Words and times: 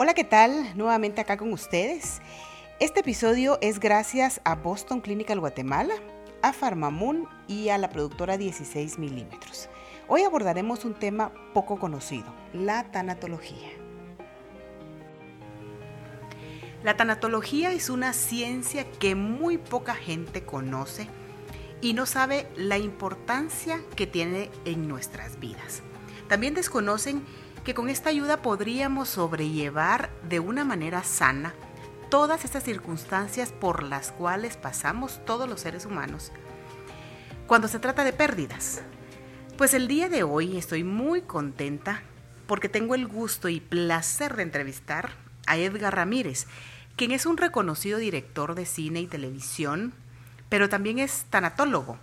Hola, 0.00 0.14
¿qué 0.14 0.22
tal? 0.22 0.76
Nuevamente 0.76 1.20
acá 1.20 1.36
con 1.36 1.52
ustedes. 1.52 2.20
Este 2.78 3.00
episodio 3.00 3.58
es 3.60 3.80
gracias 3.80 4.40
a 4.44 4.54
Boston 4.54 5.00
Clinical 5.00 5.40
Guatemala, 5.40 5.92
a 6.40 6.52
Farmamoon 6.52 7.26
y 7.48 7.70
a 7.70 7.78
la 7.78 7.90
productora 7.90 8.38
16 8.38 8.96
milímetros. 9.00 9.68
Hoy 10.06 10.22
abordaremos 10.22 10.84
un 10.84 10.94
tema 10.94 11.32
poco 11.52 11.80
conocido, 11.80 12.32
la 12.52 12.84
tanatología. 12.92 13.70
La 16.84 16.96
tanatología 16.96 17.72
es 17.72 17.90
una 17.90 18.12
ciencia 18.12 18.88
que 18.88 19.16
muy 19.16 19.58
poca 19.58 19.96
gente 19.96 20.44
conoce 20.44 21.08
y 21.80 21.94
no 21.94 22.06
sabe 22.06 22.46
la 22.54 22.78
importancia 22.78 23.80
que 23.96 24.06
tiene 24.06 24.48
en 24.64 24.86
nuestras 24.86 25.40
vidas. 25.40 25.82
También 26.28 26.54
desconocen 26.54 27.24
que 27.64 27.74
con 27.74 27.88
esta 27.88 28.10
ayuda 28.10 28.42
podríamos 28.42 29.08
sobrellevar 29.08 30.10
de 30.28 30.40
una 30.40 30.64
manera 30.64 31.02
sana 31.02 31.54
todas 32.10 32.44
estas 32.44 32.64
circunstancias 32.64 33.52
por 33.52 33.82
las 33.82 34.12
cuales 34.12 34.56
pasamos 34.56 35.20
todos 35.26 35.48
los 35.48 35.60
seres 35.60 35.84
humanos 35.84 36.32
cuando 37.48 37.66
se 37.66 37.78
trata 37.78 38.04
de 38.04 38.12
pérdidas. 38.12 38.82
Pues 39.56 39.74
el 39.74 39.88
día 39.88 40.08
de 40.08 40.22
hoy 40.22 40.56
estoy 40.56 40.84
muy 40.84 41.22
contenta 41.22 42.02
porque 42.46 42.68
tengo 42.68 42.94
el 42.94 43.08
gusto 43.08 43.48
y 43.48 43.58
placer 43.58 44.36
de 44.36 44.42
entrevistar 44.42 45.10
a 45.46 45.56
Edgar 45.56 45.96
Ramírez, 45.96 46.46
quien 46.94 47.10
es 47.10 47.26
un 47.26 47.38
reconocido 47.38 47.98
director 47.98 48.54
de 48.54 48.66
cine 48.66 49.00
y 49.00 49.06
televisión, 49.06 49.94
pero 50.48 50.68
también 50.68 50.98
es 50.98 51.24
tanatólogo. 51.30 51.98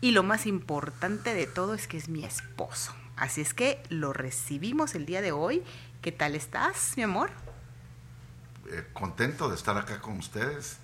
Y 0.00 0.10
lo 0.10 0.22
más 0.22 0.46
importante 0.46 1.32
de 1.32 1.46
todo 1.46 1.74
es 1.74 1.86
que 1.86 1.96
es 1.96 2.08
mi 2.08 2.24
esposo. 2.24 2.92
Así 3.18 3.40
es 3.40 3.52
que 3.52 3.82
lo 3.88 4.12
recibimos 4.12 4.94
el 4.94 5.04
día 5.04 5.20
de 5.20 5.32
hoy. 5.32 5.64
¿Qué 6.02 6.12
tal 6.12 6.36
estás, 6.36 6.92
mi 6.96 7.02
amor? 7.02 7.30
Eh, 8.70 8.86
contento 8.92 9.48
de 9.48 9.56
estar 9.56 9.76
acá 9.76 10.00
con 10.00 10.18
ustedes, 10.18 10.78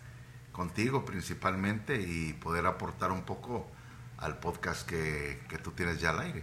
contigo 0.50 1.04
principalmente, 1.04 2.00
y 2.00 2.32
poder 2.32 2.66
aportar 2.66 3.12
un 3.12 3.22
poco 3.22 3.70
al 4.18 4.38
podcast 4.38 4.84
que, 4.84 5.40
que 5.48 5.58
tú 5.58 5.70
tienes 5.70 6.00
ya 6.00 6.10
al 6.10 6.20
aire. 6.20 6.42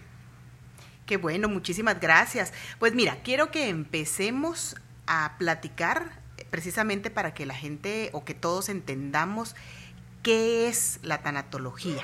Qué 1.06 1.17
bueno, 1.17 1.50
muchísimas 1.50 2.00
gracias. 2.00 2.53
Pues 2.80 2.95
mira, 2.95 3.17
quiero 3.22 3.52
que 3.52 3.67
empecemos 3.67 4.78
a 5.08 5.36
platicar 5.38 6.22
precisamente 6.52 7.09
para 7.09 7.33
que 7.33 7.45
la 7.45 7.55
gente 7.55 8.11
o 8.14 8.23
que 8.23 8.33
todos 8.33 8.70
entendamos 8.70 9.55
qué 10.23 10.70
es 10.70 11.00
la 11.02 11.22
tanatología. 11.22 12.03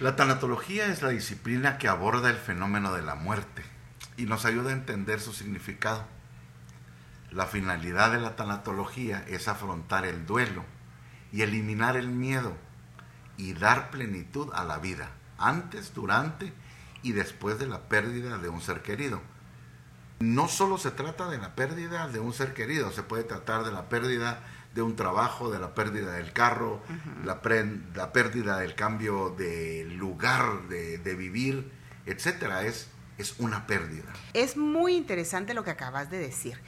La 0.00 0.14
tanatología 0.14 0.86
es 0.86 1.02
la 1.02 1.08
disciplina 1.08 1.76
que 1.76 1.88
aborda 1.88 2.30
el 2.30 2.36
fenómeno 2.36 2.92
de 2.92 3.02
la 3.02 3.16
muerte 3.16 3.64
y 4.16 4.26
nos 4.26 4.44
ayuda 4.44 4.70
a 4.70 4.74
entender 4.74 5.20
su 5.20 5.32
significado. 5.32 6.04
La 7.32 7.46
finalidad 7.46 8.12
de 8.12 8.20
la 8.20 8.36
tanatología 8.36 9.24
es 9.26 9.48
afrontar 9.48 10.06
el 10.06 10.24
duelo 10.24 10.64
y 11.32 11.42
eliminar 11.42 11.96
el 11.96 12.08
miedo 12.08 12.56
y 13.36 13.54
dar 13.54 13.90
plenitud 13.90 14.50
a 14.54 14.64
la 14.64 14.78
vida, 14.78 15.10
antes, 15.36 15.92
durante 15.94 16.52
y 17.02 17.12
después 17.12 17.58
de 17.58 17.66
la 17.66 17.88
pérdida 17.88 18.38
de 18.38 18.48
un 18.48 18.60
ser 18.60 18.82
querido 18.82 19.20
no 20.20 20.48
solo 20.48 20.78
se 20.78 20.90
trata 20.90 21.28
de 21.28 21.38
la 21.38 21.54
pérdida 21.54 22.08
de 22.08 22.18
un 22.18 22.32
ser 22.32 22.52
querido, 22.52 22.90
se 22.90 23.02
puede 23.02 23.22
tratar 23.22 23.64
de 23.64 23.70
la 23.70 23.88
pérdida 23.88 24.40
de 24.74 24.82
un 24.82 24.96
trabajo, 24.96 25.50
de 25.50 25.58
la 25.58 25.74
pérdida 25.74 26.12
del 26.12 26.32
carro, 26.32 26.80
la, 27.24 27.40
la, 27.94 28.12
pérdida 28.12 28.58
del 28.58 28.74
cambio 28.74 29.30
de 29.30 29.84
lugar 29.84 30.68
de, 30.68 31.14
vivir, 31.14 31.70
etcétera. 32.06 32.62
Es, 32.62 32.88
es 33.16 33.38
una 33.38 33.66
pérdida. 33.66 34.12
Es 34.34 34.56
muy 34.56 34.94
interesante 34.94 35.54
lo 35.54 35.64
que 35.64 35.70
acabas 35.70 36.10
de 36.10 36.18
decir, 36.18 36.60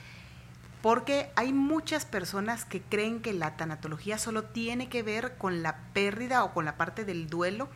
porque 0.82 1.30
hay 1.36 1.52
muchas 1.52 2.04
personas 2.04 2.64
que 2.64 2.80
creen 2.80 3.20
que 3.20 3.32
la 3.32 3.56
tanatología 3.56 4.18
solo 4.18 4.44
tiene 4.44 4.88
que 4.88 5.02
ver 5.02 5.36
con 5.36 5.62
la 5.62 5.78
pérdida 5.92 6.42
o 6.42 6.52
con 6.52 6.64
la 6.64 6.76
parte 6.76 7.04
del 7.04 7.28
duelo 7.28 7.68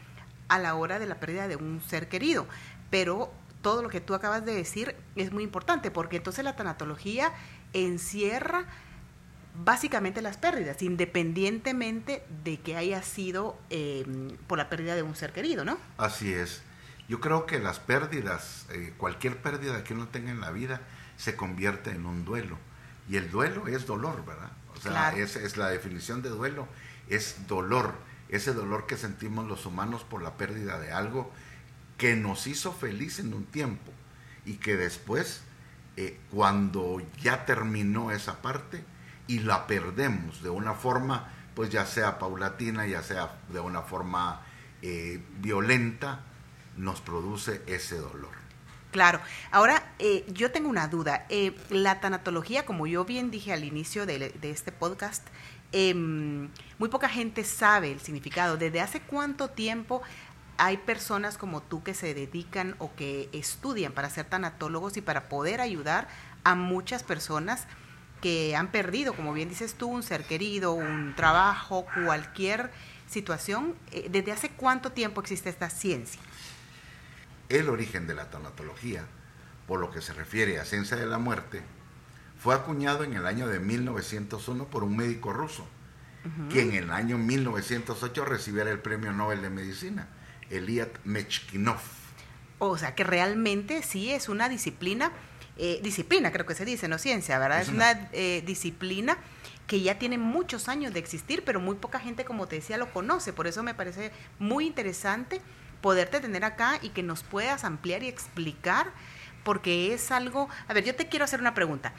a 0.48 0.58
la 0.58 0.74
hora 0.74 0.98
de 0.98 1.06
la 1.06 1.20
pérdida 1.20 1.48
de 1.48 1.56
un 1.56 1.80
ser 1.80 2.08
querido, 2.08 2.46
pero 2.90 3.32
todo 3.62 3.82
lo 3.82 3.88
que 3.88 4.00
tú 4.00 4.14
acabas 4.14 4.44
de 4.44 4.54
decir 4.54 4.94
es 5.16 5.32
muy 5.32 5.42
importante, 5.42 5.90
porque 5.90 6.18
entonces 6.18 6.44
la 6.44 6.54
tanatología 6.54 7.32
encierra 7.72 8.66
básicamente 9.54 10.20
las 10.20 10.36
pérdidas, 10.36 10.82
independientemente 10.82 12.24
de 12.42 12.58
que 12.58 12.76
haya 12.76 13.02
sido 13.02 13.58
em, 13.70 14.36
por 14.46 14.58
la 14.58 14.68
pérdida 14.68 14.94
de 14.94 15.02
un 15.02 15.14
ser 15.14 15.32
querido, 15.32 15.64
¿no? 15.64 15.78
Así 15.96 16.32
es. 16.32 16.62
Yo 17.08 17.20
creo 17.20 17.46
que 17.46 17.58
las 17.58 17.78
pérdidas, 17.78 18.66
eh, 18.70 18.92
cualquier 18.96 19.40
pérdida 19.40 19.84
que 19.84 19.94
uno 19.94 20.08
tenga 20.08 20.30
en 20.30 20.40
la 20.40 20.50
vida, 20.50 20.80
se 21.16 21.36
convierte 21.36 21.90
en 21.90 22.06
un 22.06 22.24
duelo. 22.24 22.58
Y 23.08 23.16
el 23.16 23.30
duelo 23.30 23.68
es 23.68 23.86
dolor, 23.86 24.24
¿verdad? 24.24 24.50
O 24.74 24.80
sea, 24.80 25.10
es, 25.10 25.36
es 25.36 25.56
la 25.56 25.68
definición 25.68 26.22
de 26.22 26.30
duelo, 26.30 26.66
es 27.08 27.46
dolor, 27.46 27.94
ese 28.28 28.52
dolor 28.52 28.86
que 28.86 28.96
sentimos 28.96 29.46
los 29.46 29.66
humanos 29.66 30.02
por 30.04 30.22
la 30.22 30.36
pérdida 30.36 30.80
de 30.80 30.90
algo 30.90 31.30
que 31.98 32.16
nos 32.16 32.46
hizo 32.46 32.72
feliz 32.72 33.18
en 33.18 33.34
un 33.34 33.44
tiempo 33.44 33.92
y 34.44 34.54
que 34.54 34.76
después, 34.76 35.42
eh, 35.96 36.18
cuando 36.30 37.00
ya 37.22 37.44
terminó 37.46 38.10
esa 38.10 38.42
parte 38.42 38.82
y 39.26 39.40
la 39.40 39.66
perdemos 39.66 40.42
de 40.42 40.50
una 40.50 40.74
forma, 40.74 41.28
pues 41.54 41.70
ya 41.70 41.86
sea 41.86 42.18
paulatina, 42.18 42.86
ya 42.86 43.02
sea 43.02 43.36
de 43.48 43.60
una 43.60 43.82
forma 43.82 44.42
eh, 44.82 45.22
violenta, 45.38 46.20
nos 46.76 47.00
produce 47.00 47.62
ese 47.66 47.96
dolor. 47.96 48.44
Claro. 48.90 49.20
Ahora, 49.50 49.92
eh, 49.98 50.24
yo 50.28 50.52
tengo 50.52 50.68
una 50.68 50.86
duda. 50.86 51.26
la 51.70 52.00
tanatología, 52.00 52.64
como 52.64 52.86
yo 52.86 53.04
bien 53.04 53.30
dije 53.30 53.52
al 53.52 53.64
inicio 53.64 54.06
de, 54.06 54.30
de 54.30 54.50
este 54.50 54.70
podcast, 54.70 55.26
em, 55.72 56.48
muy 56.78 56.88
poca 56.88 57.08
gente 57.08 57.42
sabe 57.42 57.90
el 57.90 58.00
significado. 58.00 58.56
¿Desde 58.56 58.80
hace 58.80 59.00
cuánto 59.00 59.50
tiempo 59.50 60.02
hay 60.58 60.76
personas 60.76 61.38
como 61.38 61.62
tú 61.62 61.82
que 61.82 61.94
se 61.94 62.14
dedican 62.14 62.76
o 62.78 62.94
que 62.94 63.28
estudian 63.32 63.92
para 63.92 64.10
ser 64.10 64.26
tanatólogos 64.26 64.96
y 64.96 65.00
para 65.00 65.28
poder 65.28 65.60
ayudar 65.60 66.08
a 66.44 66.54
muchas 66.54 67.02
personas 67.02 67.66
que 68.24 68.56
han 68.56 68.68
perdido, 68.68 69.12
como 69.12 69.34
bien 69.34 69.50
dices 69.50 69.74
tú, 69.74 69.86
un 69.86 70.02
ser 70.02 70.24
querido, 70.24 70.72
un 70.72 71.12
trabajo, 71.14 71.84
cualquier 72.06 72.70
situación. 73.06 73.74
Eh, 73.92 74.08
¿Desde 74.10 74.32
hace 74.32 74.48
cuánto 74.48 74.92
tiempo 74.92 75.20
existe 75.20 75.50
esta 75.50 75.68
ciencia? 75.68 76.22
El 77.50 77.68
origen 77.68 78.06
de 78.06 78.14
la 78.14 78.30
tanatología, 78.30 79.04
por 79.68 79.78
lo 79.78 79.90
que 79.90 80.00
se 80.00 80.14
refiere 80.14 80.58
a 80.58 80.64
ciencia 80.64 80.96
de 80.96 81.04
la 81.04 81.18
muerte, 81.18 81.60
fue 82.38 82.54
acuñado 82.54 83.04
en 83.04 83.12
el 83.12 83.26
año 83.26 83.46
de 83.46 83.60
1901 83.60 84.68
por 84.68 84.84
un 84.84 84.96
médico 84.96 85.34
ruso, 85.34 85.66
quien 86.50 86.70
en 86.70 86.84
el 86.84 86.90
año 86.92 87.18
1908 87.18 88.24
recibiera 88.24 88.70
el 88.70 88.78
Premio 88.78 89.12
Nobel 89.12 89.42
de 89.42 89.50
Medicina 89.50 90.08
Eliat 90.48 90.96
Mechkinov. 91.04 91.82
O 92.58 92.78
sea 92.78 92.94
que 92.94 93.04
realmente 93.04 93.82
sí 93.82 94.10
es 94.12 94.30
una 94.30 94.48
disciplina, 94.48 95.12
eh, 95.56 95.80
disciplina 95.82 96.32
creo 96.32 96.46
que 96.46 96.54
se 96.54 96.64
dice, 96.64 96.88
no 96.88 96.98
ciencia, 96.98 97.38
¿verdad? 97.38 97.62
Es, 97.62 97.68
una, 97.68 98.08
eh, 98.12 98.42
disciplina 98.44 99.16
que 99.66 99.80
ya 99.80 99.98
tiene 99.98 100.18
muchos 100.18 100.68
años 100.68 100.92
de 100.92 100.98
existir, 100.98 101.44
pero 101.44 101.60
muy 101.60 101.76
poca 101.76 102.00
gente, 102.00 102.24
como 102.24 102.46
te 102.46 102.56
decía, 102.56 102.76
lo 102.76 102.92
conoce. 102.92 103.32
Por 103.32 103.46
eso 103.46 103.62
me 103.62 103.74
parece 103.74 104.12
muy 104.38 104.66
interesante 104.66 105.40
poderte 105.80 106.20
tener 106.20 106.44
acá 106.44 106.78
y 106.82 106.90
que 106.90 107.02
nos 107.02 107.22
puedas 107.22 107.64
ampliar 107.64 108.02
y 108.02 108.08
explicar, 108.08 108.92
porque 109.42 109.94
es 109.94 110.10
algo... 110.10 110.48
A 110.68 110.74
ver, 110.74 110.84
yo 110.84 110.94
te 110.94 111.08
quiero 111.08 111.24
hacer 111.24 111.40
una 111.40 111.54
pregunta. 111.54 111.92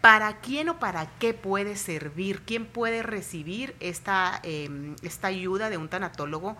¿Para 0.00 0.40
quién 0.40 0.68
o 0.68 0.78
para 0.80 1.06
qué 1.18 1.32
puede 1.32 1.76
servir? 1.76 2.42
¿Quién 2.42 2.66
puede 2.66 3.02
recibir 3.04 3.76
esta, 3.78 4.40
em, 4.42 4.96
esta 5.02 5.28
ayuda 5.28 5.70
de 5.70 5.76
un 5.76 5.88
tanatólogo 5.88 6.56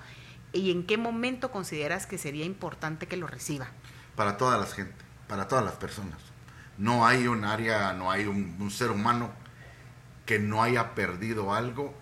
y 0.53 0.71
en 0.71 0.87
qué 0.87 0.97
momento 0.97 1.51
consideras 1.51 2.07
que 2.07 2.19
sería 2.19 2.45
importante 2.45 3.09
que 3.09 3.17
lo 3.17 3.27
reciba? 3.27 3.69
Para 4.15 4.37
toda 4.37 4.59
la 4.59 4.67
gente, 4.67 4.95
para 5.27 5.49
todas 5.49 5.65
las 5.65 5.75
personas. 5.75 6.32
No 6.79 7.07
hay 7.07 7.27
un 7.27 7.45
área, 7.45 7.93
no 7.93 8.11
hay 8.11 8.27
un, 8.27 8.71
ser 8.71 8.91
humano 8.91 9.31
que 10.27 10.39
no 10.39 10.63
haya 10.63 10.95
perdido 10.95 11.55
algo 11.55 11.95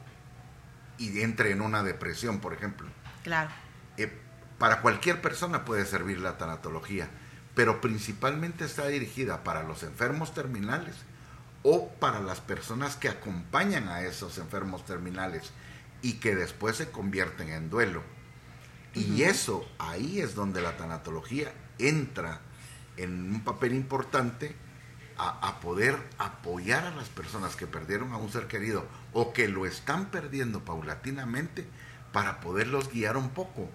y 0.99 1.21
entre 1.21 1.53
en 1.53 1.61
una 1.61 1.83
depresión, 1.83 2.41
por 2.41 2.53
ejemplo. 2.53 2.89
Claro. 3.23 3.51
Eh, 3.97 4.13
para 4.59 4.81
cualquier 4.81 5.21
persona 5.21 5.65
puede 5.65 5.85
servir 5.87 6.21
la 6.21 6.39
tanatología, 6.39 7.09
pero 7.55 7.81
principalmente 7.81 8.65
está 8.65 8.87
dirigida 8.87 9.43
para 9.43 9.63
los 9.63 9.83
enfermos 9.83 10.35
terminales 10.35 10.97
o 11.63 11.89
para 11.95 12.21
las 12.21 12.41
personas 12.41 12.97
que 12.97 13.09
acompañan 13.09 13.89
a 13.89 14.03
esos 14.03 14.39
enfermos 14.39 14.85
terminales 14.85 15.51
y 16.03 16.15
que 16.15 16.35
después 16.35 16.77
se 16.77 16.91
convierten 16.91 17.49
en 17.51 17.71
duelo 17.71 18.03
y 18.95 19.23
eso, 19.23 19.69
ahí 19.79 20.21
es 20.21 20.35
donde 20.35 20.61
la 20.61 20.77
tanatología 20.77 21.53
entra 21.79 22.41
en 23.03 23.33
un 23.33 23.41
papel 23.43 23.75
importante 23.75 24.55
a, 25.23 25.61
poder 25.61 25.99
apoyar 26.17 26.87
a 26.87 26.95
las 26.95 27.11
personas 27.11 27.55
que 27.55 27.67
perdieron 27.67 28.13
a 28.13 28.17
un 28.17 28.33
ser 28.33 28.47
querido 28.47 28.87
o 29.13 29.35
que 29.35 29.49
lo 29.49 29.67
están 29.67 30.11
perdiendo 30.11 30.65
paulatinamente 30.65 31.67
para 32.13 32.41
poderlos 32.41 32.91
guiar 32.91 33.19
un 33.19 33.29
poco. 33.31 33.69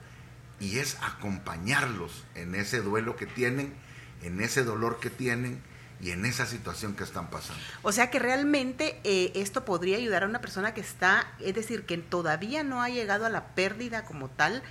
Y 0.59 0.79
es 0.79 0.97
acompañarlos 1.03 2.23
en 2.33 2.55
ese 2.55 2.81
duelo 2.81 3.15
que 3.15 3.27
tienen, 3.27 3.75
en 4.23 4.41
ese 4.41 4.63
dolor 4.63 4.99
que 4.99 5.11
tienen 5.11 5.61
y 6.01 6.11
en 6.11 6.25
esa 6.25 6.45
situación 6.45 6.95
que 6.95 7.03
están 7.03 7.29
pasando. 7.29 7.61
O 7.81 7.91
sea 7.91 8.09
que 8.09 8.19
realmente 8.19 8.99
eh, 9.03 9.31
esto 9.35 9.65
podría 9.65 9.97
ayudar 9.97 10.23
a 10.23 10.27
una 10.27 10.41
persona 10.41 10.73
que 10.73 10.81
está, 10.81 11.27
es 11.39 11.55
decir, 11.55 11.85
que 11.85 11.97
todavía 11.97 12.63
no 12.63 12.81
ha 12.81 12.89
llegado 12.89 13.25
a 13.25 13.29
la 13.29 13.47
pérdida 13.55 14.03
como 14.05 14.29
tal, 14.29 14.61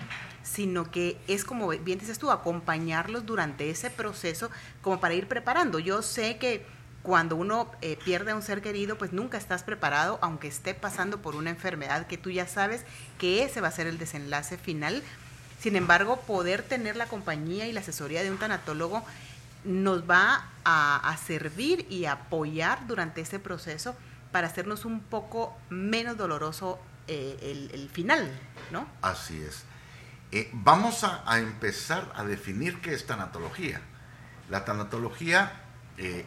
sino 0.42 0.90
que 0.90 1.18
es 1.26 1.44
como 1.44 1.68
bien 1.68 1.98
dices 1.98 2.18
tú, 2.18 2.30
acompañarlos 2.30 3.26
durante 3.26 3.70
ese 3.70 3.90
proceso 3.90 4.50
como 4.82 5.00
para 5.00 5.14
ir 5.14 5.26
preparando. 5.26 5.78
Yo 5.78 6.02
sé 6.02 6.36
que 6.36 6.66
cuando 7.02 7.36
uno 7.36 7.70
eh, 7.82 7.98
pierde 8.02 8.30
a 8.30 8.34
un 8.34 8.42
ser 8.42 8.62
querido, 8.62 8.96
pues 8.96 9.12
nunca 9.12 9.36
estás 9.36 9.62
preparado, 9.62 10.18
aunque 10.22 10.48
esté 10.48 10.74
pasando 10.74 11.20
por 11.20 11.36
una 11.36 11.50
enfermedad 11.50 12.06
que 12.06 12.16
tú 12.16 12.30
ya 12.30 12.46
sabes 12.46 12.82
que 13.18 13.44
ese 13.44 13.60
va 13.60 13.68
a 13.68 13.72
ser 13.72 13.86
el 13.86 13.98
desenlace 13.98 14.56
final. 14.56 15.02
Sin 15.60 15.76
embargo, 15.76 16.20
poder 16.20 16.62
tener 16.62 16.96
la 16.96 17.06
compañía 17.06 17.66
y 17.66 17.72
la 17.72 17.80
asesoría 17.80 18.22
de 18.22 18.30
un 18.30 18.38
tanatólogo 18.38 19.04
nos 19.64 20.08
va 20.08 20.50
a, 20.64 21.16
servir 21.16 21.86
y 21.90 22.06
apoyar 22.06 22.86
durante 22.86 23.20
ese 23.20 23.38
proceso 23.38 23.94
para 24.32 24.46
hacernos 24.46 24.84
un 24.84 25.00
poco 25.00 25.56
menos 25.70 26.16
doloroso 26.16 26.80
eh, 27.06 27.68
el, 27.72 27.88
final, 27.90 28.30
¿no? 28.70 28.86
Así 29.02 29.40
es. 29.42 29.64
Eh, 30.32 30.50
vamos 30.52 31.04
a, 31.04 31.38
empezar 31.38 32.12
a 32.16 32.24
definir 32.24 32.80
qué 32.80 32.94
es 32.94 33.06
tanatología. 33.06 33.80
La 34.50 34.64
tanatología 34.64 35.52
eh, 35.98 36.24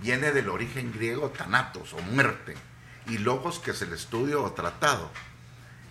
viene 0.00 0.32
del 0.32 0.48
origen 0.48 0.92
griego 0.92 1.30
tanatos 1.30 1.92
o 1.92 1.98
muerte 2.02 2.54
y 3.06 3.18
logos 3.18 3.58
que 3.58 3.72
es 3.72 3.82
el 3.82 3.92
estudio 3.92 4.42
o 4.42 4.52
tratado. 4.52 5.10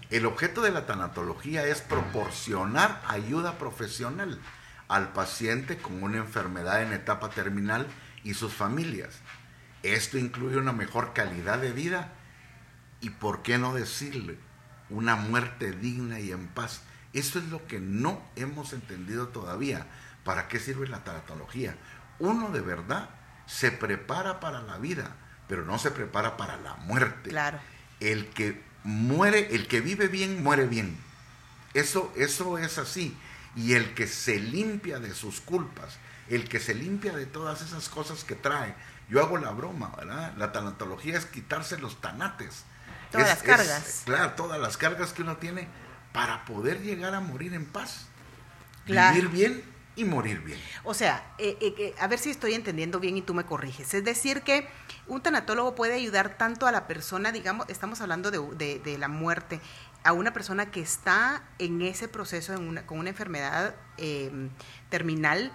El 0.10 0.26
objeto 0.26 0.62
de 0.62 0.72
la 0.72 0.86
tanatología 0.86 1.66
es 1.66 1.82
proporcionar 1.82 3.02
ayuda 3.08 3.58
profesional 3.58 4.40
al 4.96 5.14
paciente 5.14 5.78
con 5.78 6.04
una 6.04 6.18
enfermedad 6.18 6.82
en 6.82 6.94
etapa 6.94 7.30
terminal 7.30 7.88
y 8.24 8.34
sus 8.34 8.54
familias. 8.54 9.20
Esto 9.82 10.18
incluye 10.18 10.58
una 10.58 10.72
mejor 10.72 11.14
calidad 11.14 11.60
de 11.60 11.72
vida 11.72 12.14
y, 13.02 13.10
por 13.10 13.42
qué 13.42 13.58
no 13.58 13.74
decirle, 13.74 14.38
una 14.90 15.16
muerte 15.16 15.72
digna 15.72 16.20
y 16.20 16.32
en 16.32 16.48
paz 16.48 16.82
eso 17.14 17.38
es 17.38 17.46
lo 17.46 17.66
que 17.68 17.80
no 17.80 18.22
hemos 18.36 18.74
entendido 18.74 19.28
todavía. 19.28 19.86
¿Para 20.24 20.48
qué 20.48 20.60
sirve 20.60 20.88
la 20.88 21.04
tanatología? 21.04 21.76
Uno 22.20 22.50
de 22.50 22.62
verdad 22.62 23.10
se 23.46 23.72
prepara 23.72 24.40
para 24.40 24.62
la 24.62 24.78
vida, 24.80 25.16
pero 25.48 25.64
no 25.64 25.78
se 25.78 25.92
prepara 25.92 26.38
para 26.38 26.58
la 26.58 26.76
muerte. 26.76 27.30
Claro. 27.30 27.60
El 28.00 28.28
que 28.30 28.62
muere, 28.84 29.56
el 29.56 29.68
que 29.68 29.82
vive 29.82 30.08
bien, 30.08 30.42
muere 30.44 30.66
bien. 30.66 30.98
Eso, 31.74 32.12
eso 32.16 32.58
es 32.58 32.78
así. 32.78 33.16
Y 33.56 33.74
el 33.74 33.94
que 33.94 34.08
se 34.08 34.40
limpia 34.40 35.00
de 35.00 35.14
sus 35.14 35.42
culpas, 35.42 35.98
el 36.30 36.48
que 36.50 36.60
se 36.60 36.74
limpia 36.74 37.14
de 37.14 37.26
todas 37.26 37.62
esas 37.62 37.90
cosas 37.90 38.24
que 38.24 38.36
trae. 38.36 38.76
Yo 39.10 39.22
hago 39.22 39.38
la 39.38 39.52
broma, 39.52 39.94
¿verdad? 39.98 40.34
La 40.38 40.52
tanatología 40.52 41.18
es 41.18 41.26
quitarse 41.26 41.78
los 41.78 42.02
tanates. 42.02 42.64
Todas 43.12 43.30
las 43.30 43.44
cargas. 43.44 44.02
claro, 44.06 44.32
todas 44.32 44.60
las 44.60 44.78
cargas 44.78 45.14
que 45.14 45.22
uno 45.22 45.38
tiene 45.38 45.68
para 46.14 46.46
poder 46.46 46.82
llegar 46.82 47.14
a 47.14 47.20
morir 47.20 47.54
en 47.54 47.66
paz. 47.66 48.08
Vivir 48.86 49.30
bien 49.30 49.64
y 49.96 50.06
morir 50.06 50.40
bien. 50.40 50.60
O 50.84 50.94
sea, 50.94 51.24
eh, 51.38 51.58
eh, 51.62 51.96
a 52.00 52.08
ver 52.08 52.20
si 52.20 52.30
estoy 52.30 52.54
entendiendo 52.54 53.00
bien 53.00 53.18
y 53.18 53.22
tú 53.22 53.34
me 53.34 53.46
corriges. 53.46 53.94
Es 53.94 54.04
decir, 54.04 54.42
que 54.42 54.68
un 55.08 55.22
tanatólogo 55.22 55.76
puede 55.76 55.94
ayudar 55.94 56.38
tanto 56.38 56.66
a 56.66 56.72
la 56.72 56.88
persona, 56.88 57.32
digamos, 57.32 57.68
estamos 57.70 58.02
hablando 58.02 58.32
de, 58.32 58.98
la 58.98 59.08
muerte, 59.08 59.60
a 60.04 60.14
una 60.14 60.34
persona 60.34 60.72
que 60.72 60.82
está 60.82 61.44
en 61.60 61.82
ese 61.82 62.08
proceso 62.08 62.54
con 62.86 63.00
una 63.00 63.10
enfermedad 63.10 63.76
em, 63.98 64.50
terminal, 64.90 65.52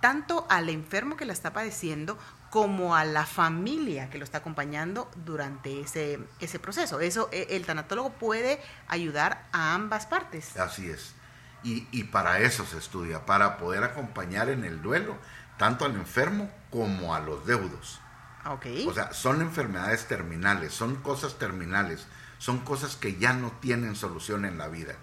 tanto 0.00 0.46
al 0.50 0.68
enfermo 0.68 1.16
que 1.16 1.24
la 1.24 1.32
está 1.32 1.52
padeciendo 1.52 2.18
como 2.50 2.94
a 2.94 3.04
la 3.04 3.24
familia 3.24 4.10
que 4.10 4.18
lo 4.18 4.24
está 4.24 4.38
acompañando 4.38 5.10
durante 5.24 5.80
ese, 5.80 6.18
ese 6.38 6.58
proceso. 6.58 7.00
Eso, 7.00 7.30
e, 7.32 7.46
el 7.50 7.64
tanatólogo 7.64 8.10
puede 8.12 8.60
ayudar 8.88 9.48
a 9.52 9.74
ambas 9.74 10.06
partes. 10.06 10.56
Así 10.58 10.90
es. 10.90 11.14
Y, 11.62 11.88
y, 11.92 12.04
para 12.04 12.40
eso 12.40 12.66
se 12.66 12.76
estudia, 12.76 13.24
para 13.24 13.56
poder 13.56 13.84
acompañar 13.84 14.48
en 14.48 14.64
el 14.64 14.82
duelo 14.82 15.16
tanto 15.56 15.84
al 15.84 15.94
enfermo 15.94 16.50
como 16.70 17.14
a 17.14 17.20
los 17.20 17.46
deudos. 17.46 18.00
Okay. 18.44 18.86
O 18.88 18.92
sea, 18.92 19.12
son 19.12 19.40
enfermedades 19.40 20.06
terminales, 20.08 20.74
son 20.74 20.96
cosas 20.96 21.38
terminales, 21.38 22.06
son 22.42 22.58
cosas 22.58 22.96
que 22.96 23.14
ya 23.18 23.34
no 23.34 23.52
tienen 23.52 23.94
solución 23.94 24.44
en 24.44 24.58
la 24.58 24.66
vida. 24.66 24.96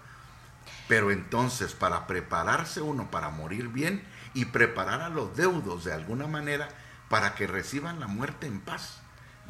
Pero 0.88 1.10
entonces, 1.10 1.72
para 1.72 2.06
prepararse 2.06 2.82
uno 2.82 3.10
para 3.10 3.30
morir 3.30 3.68
bien 3.68 4.04
y 4.34 4.44
preparar 4.44 5.00
a 5.00 5.08
los 5.08 5.34
deudos 5.34 5.84
de 5.84 5.94
alguna 5.94 6.26
manera, 6.26 6.68
para 7.08 7.34
que 7.34 7.46
reciban 7.46 7.98
la 7.98 8.08
muerte 8.08 8.46
en 8.46 8.60
paz. 8.60 9.00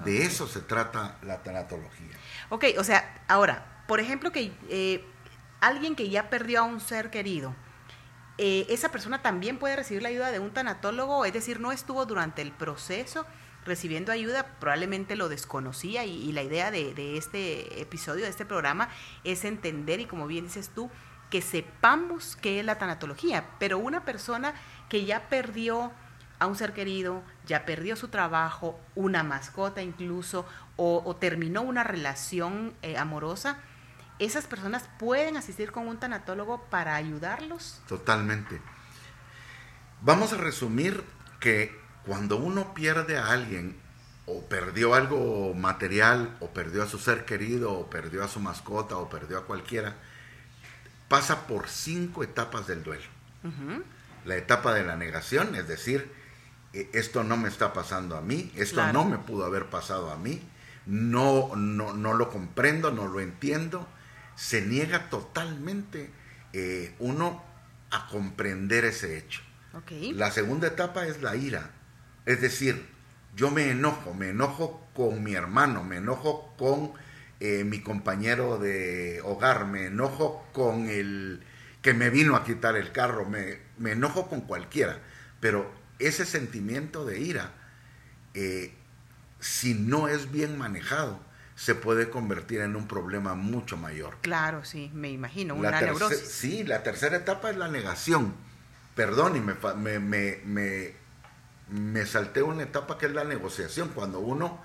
De 0.04 0.24
eso 0.24 0.46
se 0.46 0.60
trata 0.60 1.18
la 1.22 1.42
tanatología. 1.42 2.14
Ok, 2.48 2.66
o 2.78 2.84
sea, 2.84 3.24
ahora, 3.26 3.82
por 3.88 3.98
ejemplo, 3.98 4.30
que 4.30 4.52
eh, 4.68 5.04
alguien 5.60 5.96
que 5.96 6.08
ya 6.10 6.30
perdió 6.30 6.60
a 6.60 6.62
un 6.62 6.78
ser 6.78 7.10
querido, 7.10 7.56
eh, 8.38 8.66
esa 8.68 8.90
persona 8.90 9.20
también 9.20 9.58
puede 9.58 9.74
recibir 9.74 10.04
la 10.04 10.10
ayuda 10.10 10.30
de 10.30 10.38
un 10.38 10.52
tanatólogo, 10.52 11.24
es 11.24 11.32
decir, 11.32 11.58
no 11.58 11.72
estuvo 11.72 12.06
durante 12.06 12.40
el 12.40 12.52
proceso 12.52 13.26
recibiendo 13.64 14.12
ayuda, 14.12 14.46
probablemente 14.58 15.16
lo 15.16 15.28
desconocía 15.28 16.04
y, 16.04 16.32
la 16.32 16.42
idea 16.42 16.70
de, 16.70 17.16
este 17.16 17.80
episodio, 17.80 18.24
de 18.24 18.30
este 18.30 18.44
programa, 18.44 18.88
es 19.24 19.44
entender 19.44 20.00
y 20.00 20.06
como 20.06 20.26
bien 20.26 20.44
dices 20.44 20.70
tú, 20.74 20.90
que 21.30 21.42
sepamos 21.42 22.36
qué 22.36 22.60
es 22.60 22.66
la 22.66 22.78
tanatología, 22.78 23.50
pero 23.58 23.78
una 23.78 24.04
persona 24.04 24.54
que 24.88 25.04
ya 25.04 25.28
perdió 25.28 25.92
a 26.40 26.46
un 26.46 26.56
ser 26.56 26.72
querido, 26.72 27.22
ya 27.46 27.64
perdió 27.66 27.96
su 27.96 28.08
trabajo, 28.08 28.80
una 28.94 29.22
mascota 29.22 29.82
incluso, 29.82 30.46
o, 30.76 31.14
terminó 31.16 31.60
una 31.60 31.84
relación 31.84 32.72
eh, 32.80 32.96
amorosa, 32.96 33.58
¿esas 34.18 34.46
personas 34.46 34.88
pueden 34.98 35.36
asistir 35.36 35.70
con 35.70 35.86
un 35.86 35.98
tanatólogo 35.98 36.64
para 36.70 36.96
ayudarlos? 36.96 37.82
Totalmente. 37.86 38.60
Vamos 40.00 40.32
a 40.32 40.38
resumir 40.38 41.04
que 41.40 41.78
cuando 42.06 42.36
uno 42.36 42.74
pierde 42.74 43.18
a 43.18 43.30
alguien, 43.30 43.76
o 44.26 44.42
perdió 44.46 44.94
algo 44.94 45.54
material, 45.54 46.36
o 46.40 46.48
perdió 46.50 46.82
a 46.82 46.86
su 46.86 46.98
ser 46.98 47.24
querido, 47.24 47.72
o 47.72 47.90
perdió 47.90 48.24
a 48.24 48.28
su 48.28 48.40
mascota, 48.40 48.96
o 48.96 49.08
perdió 49.08 49.38
a 49.38 49.44
cualquiera, 49.44 49.96
pasa 51.08 51.46
por 51.46 51.68
cinco 51.68 52.22
etapas 52.22 52.66
del 52.66 52.82
duelo. 52.82 53.06
La 54.24 54.36
etapa 54.36 54.74
de 54.74 54.84
la 54.84 54.96
negación, 54.96 55.54
es 55.56 55.66
decir, 55.66 56.12
e, 56.72 56.88
esto 56.92 57.24
no 57.24 57.36
me 57.36 57.48
está 57.48 57.72
pasando 57.72 58.16
a 58.16 58.20
mí, 58.20 58.52
esto 58.54 58.92
no 58.92 59.04
me 59.04 59.18
pudo 59.18 59.44
haber 59.44 59.66
pasado 59.66 60.10
a 60.10 60.16
mí, 60.16 60.42
no, 60.86 61.54
no, 61.56 61.94
no 61.94 62.14
lo 62.14 62.30
comprendo, 62.30 62.92
no 62.92 63.08
lo 63.08 63.20
entiendo, 63.20 63.88
se 64.36 64.62
niega 64.62 65.10
totalmente 65.10 66.10
eh, 66.52 66.94
uno 66.98 67.42
a 67.90 68.06
comprender 68.08 68.84
ese 68.84 69.18
hecho. 69.18 69.42
La 70.14 70.30
segunda 70.30 70.66
etapa 70.66 71.06
es 71.06 71.22
la 71.22 71.36
ira, 71.36 71.70
es 72.30 72.40
decir, 72.40 72.86
yo 73.36 73.50
me 73.50 73.70
enojo, 73.70 74.14
me 74.14 74.30
enojo 74.30 74.86
con 74.94 75.22
mi 75.22 75.34
hermano, 75.34 75.84
me 75.84 75.96
enojo 75.96 76.54
con 76.56 76.92
eh, 77.40 77.64
mi 77.64 77.80
compañero 77.80 78.58
de 78.58 79.20
hogar, 79.24 79.66
me 79.66 79.86
enojo 79.86 80.46
con 80.52 80.88
el 80.88 81.42
que 81.82 81.94
me 81.94 82.10
vino 82.10 82.36
a 82.36 82.44
quitar 82.44 82.76
el 82.76 82.92
carro, 82.92 83.24
me, 83.24 83.58
me 83.78 83.92
enojo 83.92 84.28
con 84.28 84.42
cualquiera, 84.42 84.98
pero 85.40 85.72
ese 85.98 86.26
sentimiento 86.26 87.04
de 87.04 87.20
ira, 87.20 87.52
eh, 88.34 88.74
si 89.38 89.74
no 89.74 90.08
es 90.08 90.30
bien 90.30 90.58
manejado, 90.58 91.20
se 91.56 91.74
puede 91.74 92.08
convertir 92.08 92.60
en 92.60 92.76
un 92.76 92.86
problema 92.86 93.34
mucho 93.34 93.76
mayor. 93.76 94.16
Claro, 94.22 94.64
sí, 94.64 94.90
me 94.94 95.10
imagino, 95.10 95.54
una 95.54 95.80
neurosis. 95.80 96.20
Sí, 96.20 96.64
la 96.64 96.82
tercera 96.82 97.16
etapa 97.16 97.50
es 97.50 97.56
la 97.56 97.68
negación. 97.68 98.34
Perdón, 98.94 99.36
y 99.36 99.40
me, 99.40 99.54
me, 99.98 100.40
me, 100.44 100.94
me, 101.70 102.06
salté 102.06 102.42
una 102.42 102.62
etapa 102.62 102.98
que 102.98 103.06
es 103.06 103.12
la 103.12 103.24
negociación, 103.24 103.90
cuando 103.94 104.20
uno 104.20 104.60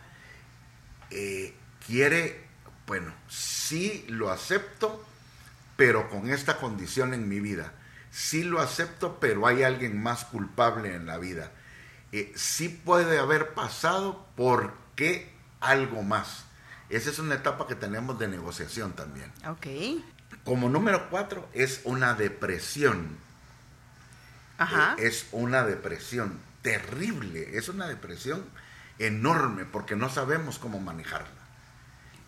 eh, 1.12 1.54
quiere, 1.86 2.46
bueno, 2.88 3.14
sí 3.30 4.06
lo 4.10 4.32
acepto, 4.32 5.06
pero 5.76 6.10
con 6.10 6.30
esta 6.30 6.58
condición 6.58 7.14
en 7.14 7.28
mi 7.30 7.40
vida 7.40 7.74
sí 8.16 8.44
lo 8.44 8.62
acepto, 8.62 9.20
pero 9.20 9.46
hay 9.46 9.64
alguien 9.64 10.02
más 10.02 10.24
culpable 10.26 10.96
en 10.96 11.06
la 11.06 11.18
vida. 11.18 11.52
Eh, 12.14 12.32
sí 12.36 12.70
puede 12.70 13.20
haber 13.20 13.54
pasado, 13.54 14.26
¿por 14.38 14.74
qué 14.96 15.34
algo 15.60 16.02
más? 16.02 16.46
Esa 16.90 17.10
es 17.10 17.20
una 17.20 17.36
etapa 17.36 17.68
que 17.68 17.76
tenemos 17.76 18.18
de 18.18 18.30
negociación 18.30 18.94
también. 18.94 19.32
Ok. 19.48 19.68
Como 20.46 20.70
número 20.70 21.10
cuatro 21.10 21.50
es 21.54 21.82
una 21.84 22.14
depresión. 22.14 23.18
Ajá. 24.58 24.96
Eh, 24.98 25.08
es 25.08 25.28
una 25.34 25.66
depresión 25.66 26.40
terrible, 26.66 27.60
es 27.60 27.70
una 27.70 27.86
depresión 27.86 28.44
enorme 28.98 29.66
porque 29.66 29.96
no 29.96 30.10
sabemos 30.10 30.58
cómo 30.58 30.80
manejarla. 30.80 31.30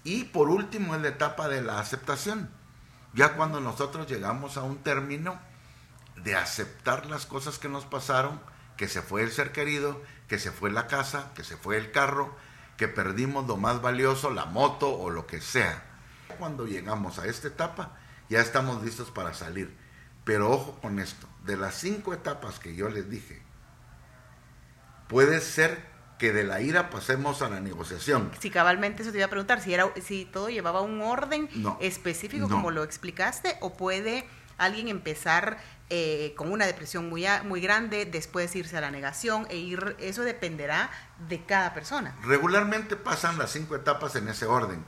Y 0.04 0.26
por 0.26 0.50
último 0.50 0.94
es 0.94 1.02
la 1.02 1.08
etapa 1.08 1.48
de 1.48 1.64
la 1.64 1.80
aceptación. 1.80 2.52
Ya 3.16 3.34
cuando 3.34 3.62
nosotros 3.62 4.08
llegamos 4.08 4.56
a 4.56 4.62
un 4.62 4.78
término 4.84 5.40
de 6.24 6.36
aceptar 6.36 7.08
las 7.08 7.26
cosas 7.26 7.58
que 7.58 7.68
nos 7.68 7.86
pasaron, 7.86 8.40
que 8.78 8.88
se 8.88 9.02
fue 9.02 9.24
el 9.24 9.32
ser 9.32 9.52
querido, 9.52 10.00
que 10.28 10.38
se 10.38 10.52
fue 10.52 10.70
la 10.70 10.86
casa, 10.86 11.32
que 11.34 11.44
se 11.44 11.58
fue 11.58 11.78
el 11.78 11.92
carro, 11.92 12.36
que 12.78 12.88
perdimos 12.88 13.48
lo 13.48 13.58
más 13.58 13.82
valioso, 13.82 14.30
la 14.30 14.46
moto 14.46 14.94
o 14.94 15.10
lo 15.10 15.26
que 15.26 15.42
sea. 15.42 15.84
Cuando 16.38 16.68
llegamos 16.68 17.18
a 17.18 17.26
esta 17.26 17.48
etapa, 17.48 17.98
ya 18.30 18.40
estamos 18.40 18.84
listos 18.84 19.10
para 19.10 19.34
salir. 19.34 19.76
Pero 20.26 20.52
ojo 20.52 20.80
con 20.80 21.00
esto, 21.00 21.28
de 21.44 21.58
las 21.58 21.74
cinco 21.74 22.14
etapas 22.14 22.60
que 22.60 22.76
yo 22.76 22.88
les 22.88 23.10
dije, 23.10 23.47
puede 25.08 25.42
ser 25.42 25.86
que 26.18 26.34
de 26.34 26.44
la 26.44 26.62
ira 26.62 26.90
pasemos 26.90 27.42
a 27.42 27.50
la 27.50 27.60
negociación. 27.60 28.32
Si 28.40 28.50
cabalmente 28.50 29.04
eso 29.04 29.12
te 29.12 29.18
iba 29.18 29.28
a 29.28 29.30
preguntar, 29.30 29.62
si, 29.62 29.74
era, 29.74 29.92
si 30.04 30.26
todo 30.26 30.50
llevaba 30.50 30.82
un 30.82 31.02
orden 31.02 31.50
específico 31.80 32.50
como 32.50 32.72
lo 32.72 32.84
explicaste, 32.84 33.58
o 33.62 33.74
puede 33.74 34.28
alguien 34.58 34.88
empezar 34.88 35.60
eh, 35.90 36.34
con 36.36 36.52
una 36.52 36.66
depresión 36.66 37.10
muy, 37.10 37.26
muy 37.46 37.62
grande, 37.62 38.06
después 38.06 38.56
irse 38.56 38.78
a 38.78 38.82
la 38.82 38.90
negación 38.90 39.46
e 39.50 39.58
ir, 39.58 39.96
eso 40.00 40.24
dependerá 40.24 40.90
de 41.30 41.44
cada 41.46 41.74
persona. 41.74 42.16
Regularmente 42.24 42.96
pasan 42.96 43.38
las 43.38 43.52
cinco 43.52 43.76
etapas 43.76 44.16
en 44.16 44.28
ese 44.28 44.48
orden, 44.48 44.84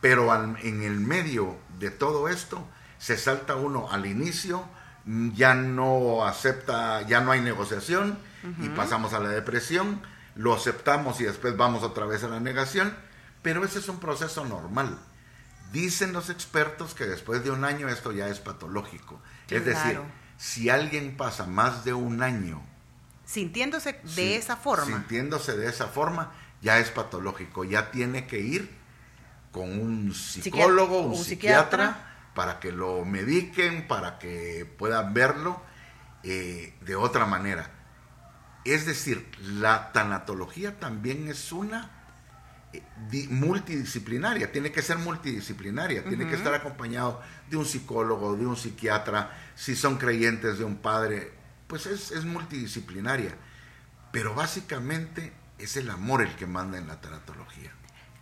pero 0.00 0.34
en 0.34 0.82
el 0.82 0.98
medio 0.98 1.56
de 1.78 1.90
todo 1.90 2.28
esto 2.28 2.66
se 2.98 3.16
salta 3.16 3.54
uno 3.54 3.88
al 3.90 4.06
inicio, 4.06 4.64
ya 5.04 5.54
no 5.54 6.26
acepta, 6.26 7.02
ya 7.02 7.20
no 7.20 7.30
hay 7.30 7.40
negociación 7.40 8.18
y 8.60 8.68
pasamos 8.70 9.12
a 9.12 9.20
la 9.20 9.30
depresión, 9.30 10.00
lo 10.34 10.54
aceptamos 10.54 11.20
y 11.20 11.24
después 11.24 11.56
vamos 11.56 11.82
otra 11.82 12.06
vez 12.06 12.22
a 12.24 12.28
la 12.28 12.40
negación, 12.40 12.96
pero 13.42 13.64
ese 13.64 13.78
es 13.78 13.88
un 13.88 13.98
proceso 13.98 14.44
normal. 14.44 14.98
Dicen 15.72 16.12
los 16.12 16.30
expertos 16.30 16.94
que 16.94 17.06
después 17.06 17.42
de 17.42 17.50
un 17.50 17.64
año 17.64 17.88
esto 17.88 18.12
ya 18.12 18.28
es 18.28 18.38
patológico. 18.38 19.20
es 19.48 19.64
decir, 19.64 20.00
si 20.36 20.70
alguien 20.70 21.16
pasa 21.16 21.46
más 21.46 21.84
de 21.84 21.92
un 21.94 22.22
año 22.22 22.62
sintiéndose 23.24 24.00
de 24.14 24.36
esa 24.36 24.56
forma, 24.56 24.86
sintiéndose 24.86 25.56
de 25.56 25.68
esa 25.68 25.88
forma, 25.88 26.32
ya 26.62 26.78
es 26.78 26.90
patológico, 26.90 27.64
ya 27.64 27.90
tiene 27.90 28.26
que 28.26 28.40
ir 28.40 28.70
con 29.52 29.78
un 29.78 30.14
psicólogo, 30.14 31.00
un, 31.00 31.16
psiquiatra, 31.16 32.30
para 32.34 32.60
que 32.60 32.72
lo 32.72 33.04
mediquen, 33.04 33.88
para 33.88 34.18
que 34.18 34.70
puedan 34.78 35.12
verlo 35.12 35.60
eh, 36.22 36.74
de 36.82 36.96
otra 36.96 37.26
manera. 37.26 37.70
Es 38.66 38.84
decir, 38.84 39.24
la 39.40 39.92
tanatología 39.92 40.78
también 40.78 41.28
es 41.28 41.52
una 41.52 41.90
multidisciplinaria, 43.30 44.50
tiene 44.50 44.72
que 44.72 44.82
ser 44.82 44.98
multidisciplinaria, 44.98 46.04
tiene 46.04 46.26
que 46.26 46.34
estar 46.34 46.52
acompañado 46.52 47.22
de 47.48 47.56
un 47.56 47.64
psicólogo, 47.64 48.36
de 48.36 48.44
un 48.44 48.56
psiquiatra, 48.56 49.30
si 49.54 49.76
son 49.76 49.98
creyentes 49.98 50.58
de 50.58 50.64
un 50.64 50.76
padre, 50.76 51.32
pues 51.68 51.86
es, 51.86 52.24
multidisciplinaria. 52.24 53.36
Pero 54.10 54.34
básicamente 54.34 55.32
es 55.58 55.76
el 55.76 55.88
amor 55.88 56.22
el 56.22 56.34
que 56.34 56.46
manda 56.46 56.76
en 56.76 56.88
la 56.88 57.00
teratología. 57.00 57.72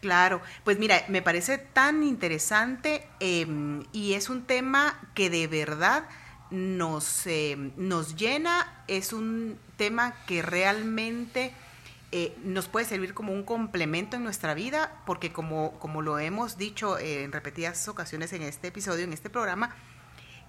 Claro, 0.03 0.43
pues 0.63 0.79
mira, 0.79 1.03
me 1.09 1.23
parece 1.23 1.57
tan 1.57 2.03
interesante 2.03 3.09
em, 3.21 3.85
y 3.93 4.13
es 4.13 4.29
un 4.29 4.45
tema 4.45 5.01
que 5.15 5.31
de 5.31 5.47
verdad 5.47 6.05
nos, 6.55 7.27
em, 7.27 7.73
nos 7.77 8.17
llena, 8.17 8.85
es 8.89 9.13
un 9.13 9.59
tema 9.77 10.15
que 10.27 10.41
realmente 10.43 11.53
eh, 12.13 12.37
nos 12.45 12.69
puede 12.69 12.87
servir 12.87 13.13
como 13.13 13.33
un 13.33 13.43
complemento 13.43 14.17
en 14.17 14.23
nuestra 14.23 14.55
vida, 14.55 15.03
porque 15.05 15.33
como, 15.33 15.79
como 15.81 16.01
lo 16.01 16.19
hemos 16.19 16.57
dicho 16.57 16.99
en 16.99 17.33
repetidas 17.33 17.89
ocasiones 17.89 18.33
en 18.33 18.43
este 18.43 18.69
episodio, 18.69 19.05
en 19.05 19.13
este 19.13 19.31
programa, 19.31 19.75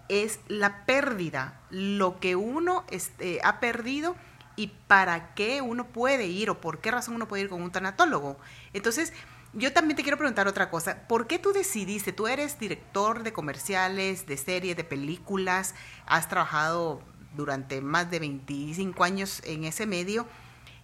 es 0.07 0.39
la 0.47 0.85
pérdida, 0.85 1.59
lo 1.71 2.19
que 2.19 2.35
uno 2.35 2.85
este, 2.91 3.39
ha 3.43 3.59
perdido 3.59 4.15
y 4.55 4.67
para 4.87 5.33
qué 5.33 5.61
uno 5.61 5.87
puede 5.87 6.27
ir 6.27 6.49
o 6.49 6.61
por 6.61 6.79
qué 6.79 6.91
razón 6.91 7.15
uno 7.15 7.27
puede 7.27 7.43
ir 7.43 7.49
con 7.49 7.61
un 7.61 7.71
tanatólogo. 7.71 8.37
Entonces, 8.73 9.11
yo 9.55 9.71
también 9.73 9.95
te 9.95 10.03
quiero 10.03 10.17
preguntar 10.17 10.47
otra 10.47 10.69
cosa. 10.69 11.07
¿Por 11.07 11.27
qué 11.27 11.39
tú 11.39 11.53
decidiste? 11.53 12.11
Tú 12.11 12.27
eres 12.27 12.59
director 12.59 13.23
de 13.23 13.33
comerciales, 13.33 14.25
de 14.25 14.37
series, 14.37 14.75
de 14.75 14.83
películas, 14.83 15.75
has 16.05 16.27
trabajado 16.27 17.01
durante 17.35 17.81
más 17.81 18.09
de 18.11 18.19
25 18.19 19.03
años 19.03 19.41
en 19.45 19.63
ese 19.63 19.85
medio. 19.85 20.27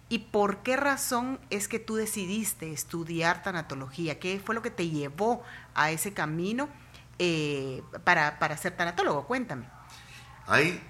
¿Y 0.08 0.18
por 0.18 0.58
qué 0.58 0.76
razón 0.76 1.40
es 1.50 1.68
que 1.68 1.78
tú 1.78 1.96
decidiste 1.96 2.72
estudiar 2.72 3.42
tanatología? 3.42 4.18
¿Qué 4.18 4.40
fue 4.44 4.54
lo 4.54 4.62
que 4.62 4.70
te 4.70 4.88
llevó 4.88 5.42
a 5.74 5.90
ese 5.90 6.12
camino 6.12 6.68
eh, 7.18 7.82
para, 8.04 8.56
ser 8.56 8.76
tanatólogo? 8.76 9.26
Cuéntame. 9.26 9.68
Hay, 10.46 10.82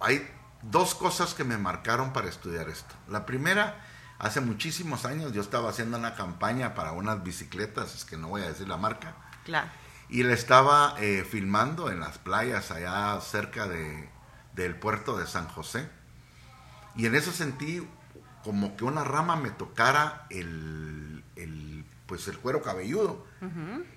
hay 0.00 0.26
dos 0.62 0.94
cosas 0.94 1.34
que 1.34 1.44
me 1.44 1.58
marcaron 1.58 2.12
para 2.12 2.28
estudiar 2.28 2.68
esto. 2.68 2.94
La 3.08 3.26
primera, 3.26 3.84
hace 4.22 4.40
muchísimos 4.40 5.04
años 5.04 5.32
yo 5.32 5.42
estaba 5.42 5.68
haciendo 5.68 5.98
una 5.98 6.14
campaña 6.14 6.74
para 6.74 6.92
unas 6.92 7.22
bicicletas, 7.22 7.94
es 7.94 8.04
que 8.04 8.16
no 8.16 8.28
voy 8.28 8.42
a 8.42 8.48
decir 8.48 8.68
la 8.68 8.76
marca. 8.76 9.16
Claro. 9.44 9.68
Y 10.08 10.22
la 10.22 10.32
estaba 10.32 10.94
eh, 11.00 11.26
filmando 11.28 11.90
en 11.90 11.98
las 11.98 12.18
playas 12.18 12.70
allá 12.70 13.20
cerca 13.20 13.66
de, 13.66 14.08
del 14.54 14.76
puerto 14.76 15.18
de 15.18 15.26
San 15.26 15.48
José. 15.48 15.88
Y 16.94 17.06
en 17.06 17.16
eso 17.16 17.32
sentí 17.32 17.86
como 18.44 18.76
que 18.76 18.84
una 18.84 19.02
rama 19.02 19.34
me 19.34 19.50
tocara 19.50 20.26
el, 20.30 21.24
pues 22.06 22.28
el 22.28 22.38
cuero 22.38 22.62
cabelludo. 22.62 23.26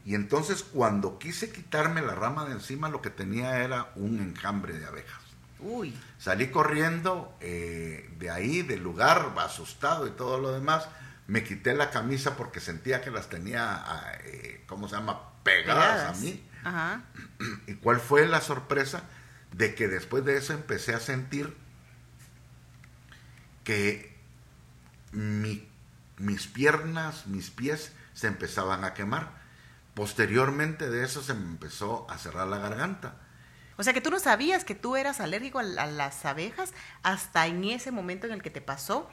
Y 0.06 0.16
entonces 0.16 0.64
cuando 0.64 1.20
quise 1.20 1.52
quitarme 1.52 2.02
la 2.02 2.16
rama 2.16 2.46
de 2.46 2.54
encima, 2.54 2.90
lo 2.90 3.02
que 3.02 3.12
tenía 3.12 3.60
era 3.60 3.92
un 3.96 4.20
enjambre 4.20 4.80
de 4.80 4.88
abejas. 4.88 5.25
Uy. 5.60 5.98
Salí 6.18 6.48
corriendo 6.48 7.36
eh, 7.40 8.10
de 8.18 8.30
ahí, 8.30 8.62
del 8.62 8.84
lugar, 8.84 9.34
asustado 9.38 10.08
y 10.08 10.12
todo 10.12 10.40
lo 10.40 10.52
demás. 10.52 10.88
Me 11.28 11.44
quité 11.44 11.74
la 11.74 11.90
camisa 11.90 12.36
porque 12.36 12.60
sentía 12.60 13.02
que 13.02 13.12
las 13.12 13.30
tenía, 13.30 13.84
eh, 14.26 14.64
¿cómo 14.68 14.88
se 14.88 14.96
llama?, 14.96 15.22
pegadas, 15.44 16.18
a 16.18 16.22
mí. 16.22 16.44
¿Y 17.68 17.76
cuál 17.76 18.00
fue 18.00 18.28
la 18.28 18.42
sorpresa? 18.42 19.04
De 19.52 19.76
que 19.76 19.88
después 19.88 20.26
de 20.26 20.38
eso 20.38 20.54
empecé 20.54 20.94
a 20.94 21.00
sentir 21.00 21.56
que 23.64 24.16
mis 25.12 26.48
piernas, 26.48 27.28
mis 27.28 27.50
pies 27.50 27.92
se 28.14 28.28
empezaban 28.28 28.84
a 28.84 28.94
quemar. 28.94 29.32
Posteriormente 29.94 30.90
de 30.90 31.04
eso 31.04 31.22
se 31.22 31.34
me 31.34 31.46
empezó 31.46 32.10
a 32.10 32.18
cerrar 32.18 32.48
la 32.48 32.58
garganta. 32.58 33.16
O 33.78 33.84
sea 33.84 33.94
que 33.94 34.02
tú 34.02 34.10
no 34.10 34.20
sabías 34.20 34.64
que 34.64 34.76
tú 34.76 34.96
eras 34.96 35.20
alérgico 35.20 35.60
a, 35.60 35.64
las 35.64 36.26
abejas 36.26 36.74
hasta 37.04 37.48
en 37.48 37.64
ese 37.66 37.92
momento 37.92 38.28
en 38.28 38.34
el 38.34 38.42
que 38.42 38.50
te 38.50 38.62
pasó 38.62 39.10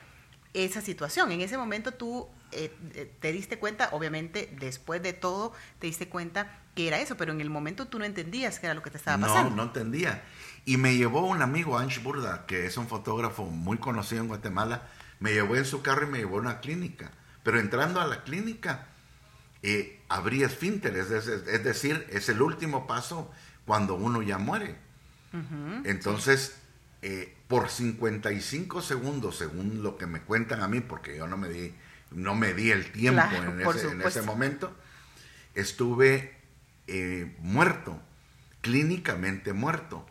esa 0.54 0.80
situación. 0.80 1.32
En 1.32 1.40
ese 1.40 1.56
momento 1.56 1.92
tú 1.92 2.28
eh, 2.52 2.74
eh, 2.94 3.10
te 3.20 3.32
diste 3.32 3.58
cuenta, 3.58 3.88
obviamente 3.92 4.54
después 4.60 5.02
de 5.02 5.12
todo 5.12 5.52
te 5.78 5.86
diste 5.86 6.08
cuenta 6.08 6.60
que 6.74 6.88
era 6.88 7.00
eso, 7.00 7.16
pero 7.16 7.32
en 7.32 7.40
el 7.40 7.50
momento 7.50 7.86
tú 7.86 7.98
no 7.98 8.04
entendías 8.04 8.58
que 8.58 8.66
era 8.66 8.74
lo 8.74 8.82
que 8.82 8.90
te 8.90 8.98
estaba 8.98 9.26
pasando. 9.26 9.50
No, 9.50 9.56
no 9.56 9.62
entendía. 9.64 10.22
Y 10.64 10.76
me 10.76 10.96
llevó 10.96 11.26
un 11.26 11.42
amigo, 11.42 11.78
Ansh 11.78 12.02
Burda, 12.02 12.46
que 12.46 12.66
es 12.66 12.76
un 12.76 12.86
fotógrafo 12.86 13.44
muy 13.44 13.78
conocido 13.78 14.22
en 14.22 14.28
Guatemala, 14.28 14.88
me 15.18 15.32
llevó 15.32 15.56
en 15.56 15.64
su 15.64 15.82
carro 15.82 16.06
y 16.06 16.10
me 16.10 16.18
llevó 16.18 16.36
a 16.36 16.40
una 16.40 16.60
clínica. 16.60 17.10
Pero 17.42 17.58
entrando 17.58 18.00
a 18.00 18.06
la 18.06 18.22
clínica, 18.22 18.86
eh, 19.62 20.00
abrí 20.08 20.42
esfínteres, 20.42 21.10
es, 21.10 21.64
decir, 21.64 22.06
es 22.10 22.28
el 22.28 22.42
último 22.42 22.86
paso 22.86 23.30
cuando 23.64 23.94
uno 23.94 24.22
ya 24.22 24.38
muere. 24.38 24.76
Entonces, 25.84 26.56
eh, 27.00 27.34
por 27.48 27.70
55 27.70 28.82
segundos, 28.82 29.38
según 29.38 29.82
lo 29.82 29.96
que 29.96 30.06
me 30.06 30.20
cuentan 30.20 30.62
a 30.62 30.68
mí, 30.68 30.80
porque 30.80 31.16
yo 31.16 31.26
no 31.26 31.36
me 31.36 31.48
di, 31.48 31.74
no 32.10 32.34
me 32.34 32.52
di 32.52 32.70
el 32.70 32.92
tiempo 32.92 33.22
en, 33.34 33.60
ese, 34.02 34.22
momento, 34.22 34.76
estuve 35.54 36.36
eh, 36.86 37.34
muerto, 37.40 38.00
clínicamente 38.60 39.52
muerto. 39.52 40.06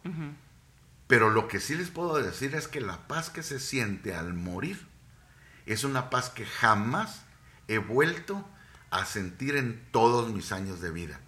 Pero 1.07 1.29
lo 1.29 1.47
que 1.47 1.59
sí 1.59 1.75
les 1.75 1.89
puedo 1.89 2.21
decir 2.21 2.55
es 2.55 2.67
que 2.67 2.81
la 2.81 3.07
paz 3.07 3.29
que 3.29 3.43
se 3.43 3.59
siente 3.59 4.15
al 4.15 4.33
morir 4.33 4.79
es 5.65 5.83
una 5.83 6.09
paz 6.09 6.29
que 6.29 6.45
jamás 6.45 7.23
he 7.67 7.77
vuelto 7.77 8.47
a 8.89 9.05
sentir 9.05 9.55
en 9.55 9.81
todos 9.91 10.33
mis 10.33 10.51
años 10.51 10.81
de 10.81 10.91
vida. 10.91 11.19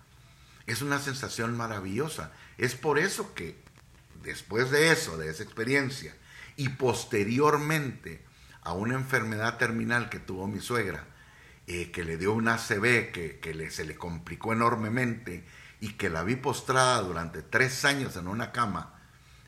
Es 0.66 0.82
una 0.82 1.00
sensación 1.00 1.58
maravillosa. 1.58 2.32
Es 2.58 2.76
por 2.76 3.00
eso 3.00 3.34
que 3.34 3.56
después 4.24 4.72
de 4.72 4.92
eso, 4.92 5.18
de 5.18 5.30
esa 5.30 5.44
experiencia, 5.44 6.16
y 6.56 6.70
posteriormente 6.70 8.24
a 8.62 8.74
una 8.74 8.96
enfermedad 8.96 9.58
terminal 9.58 10.10
que 10.10 10.20
tuvo 10.20 10.48
mi 10.48 10.60
suegra, 10.60 11.06
eh, 11.68 11.92
que 11.92 12.04
le 12.04 12.18
dio 12.18 12.34
un 12.34 12.48
ACV, 12.48 13.12
que, 13.12 13.68
se 13.72 13.86
le 13.86 13.96
complicó 13.96 14.54
enormemente 14.54 15.46
y 15.80 15.94
que 15.94 16.10
la 16.10 16.24
vi 16.24 16.36
postrada 16.36 17.02
durante 17.02 17.42
tres 17.42 17.86
años 17.86 18.16
en 18.16 18.28
una 18.28 18.52
cama, 18.52 19.00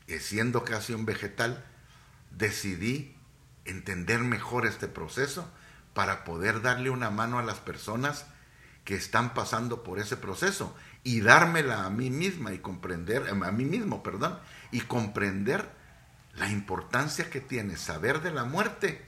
eh, 0.06 0.20
siendo 0.20 0.64
casi 0.64 0.92
un 0.92 1.06
vegetal, 1.06 1.64
decidí 2.30 3.16
entender 3.64 4.20
mejor 4.20 4.66
este 4.66 4.88
proceso 4.88 5.50
para 5.94 6.24
poder 6.24 6.60
darle 6.60 6.90
una 6.90 7.10
mano 7.10 7.38
a 7.38 7.42
las 7.42 7.58
personas 7.58 8.26
que 8.84 8.94
están 8.94 9.34
pasando 9.34 9.82
por 9.82 9.98
ese 9.98 10.16
proceso 10.16 10.76
y 11.06 11.20
dármela 11.20 11.84
a 11.84 11.90
mí 11.90 12.10
misma 12.10 12.52
y 12.52 12.58
comprender, 12.58 13.28
a 13.28 13.52
mí 13.52 13.64
mismo, 13.64 14.02
perdón, 14.02 14.40
y 14.72 14.80
comprender 14.80 15.64
la 16.34 16.50
importancia 16.50 17.30
que 17.30 17.40
tiene 17.40 17.76
saber 17.76 18.22
de 18.22 18.32
la 18.32 18.42
muerte, 18.42 19.06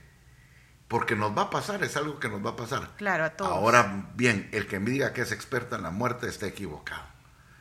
porque 0.87 1.17
nos 1.17 1.37
va 1.37 1.43
a 1.43 1.49
pasar, 1.49 1.83
es 1.83 1.97
algo 1.97 2.17
que 2.17 2.29
nos 2.29 2.43
va 2.43 2.51
a 2.51 2.55
pasar. 2.55 2.91
Claro, 2.95 3.25
a 3.25 3.31
todos. 3.31 3.51
Ahora 3.51 4.07
bien, 4.15 4.47
el 4.53 4.65
que 4.65 4.79
me 4.79 4.91
diga 4.91 5.11
que 5.11 5.23
es 5.23 5.33
experto 5.33 5.75
en 5.75 5.83
la 5.83 5.91
muerte 5.91 6.29
está 6.29 6.47
equivocado. 6.47 7.03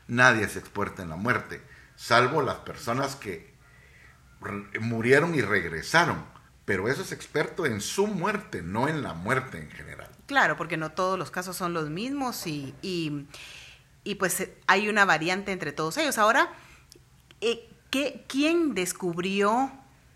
Nadie 0.07 0.45
es 0.45 0.57
experto 0.57 1.03
en 1.03 1.09
la 1.09 1.17
muerte, 1.17 1.61
salvo 1.97 2.41
las 2.41 2.59
personas 2.59 3.17
que 3.17 3.53
murieron 4.81 5.35
y 5.35 5.41
regresaron. 5.41 6.25
Pero 6.65 6.87
eso 6.87 7.03
es 7.03 7.11
experto 7.11 7.67
en 7.67 7.81
su 7.81 8.07
muerte, 8.07 8.63
no 8.63 8.87
en 8.89 9.03
la 9.03 9.15
muerte 9.15 9.59
en 9.59 9.71
general. 9.71 10.11
Claro, 10.27 10.59
porque 10.59 10.77
no 10.77 10.93
todos 10.93 11.19
los 11.19 11.31
casos 11.31 11.57
son 11.57 11.73
los 11.73 11.89
mismos 11.89 12.47
y, 12.47 12.75
y, 12.83 13.27
pues 14.15 14.41
eh, 14.41 14.55
hay 14.67 14.89
una 14.89 15.05
variante 15.05 15.53
entre 15.53 15.73
todos 15.73 15.97
ellos. 15.99 16.19
Ahora, 16.19 16.51
eh, 17.41 17.69
¿qué, 17.91 18.25
¿quién 18.29 18.75
descubrió 18.75 19.71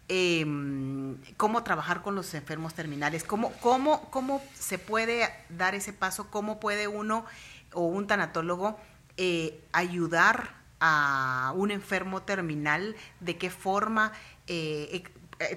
em, 0.08 1.16
cómo 1.36 1.62
trabajar 1.62 2.02
con 2.02 2.14
los 2.14 2.34
enfermos 2.34 2.74
terminales? 2.74 3.24
¿Cómo, 3.24 3.52
cómo, 3.60 4.10
¿Cómo 4.10 4.42
se 4.54 4.78
puede 4.78 5.28
dar 5.48 5.74
ese 5.74 5.92
paso? 5.92 6.30
¿Cómo 6.30 6.60
puede 6.60 6.88
uno 6.88 7.24
o 7.72 7.82
un 7.86 8.06
tanatólogo 8.06 8.78
eh, 9.16 9.62
ayudar 9.72 10.54
a 10.80 11.52
un 11.54 11.70
enfermo 11.70 12.22
terminal? 12.22 12.96
¿De 13.20 13.36
qué 13.36 13.50
forma? 13.50 14.12
Eh, 14.46 15.04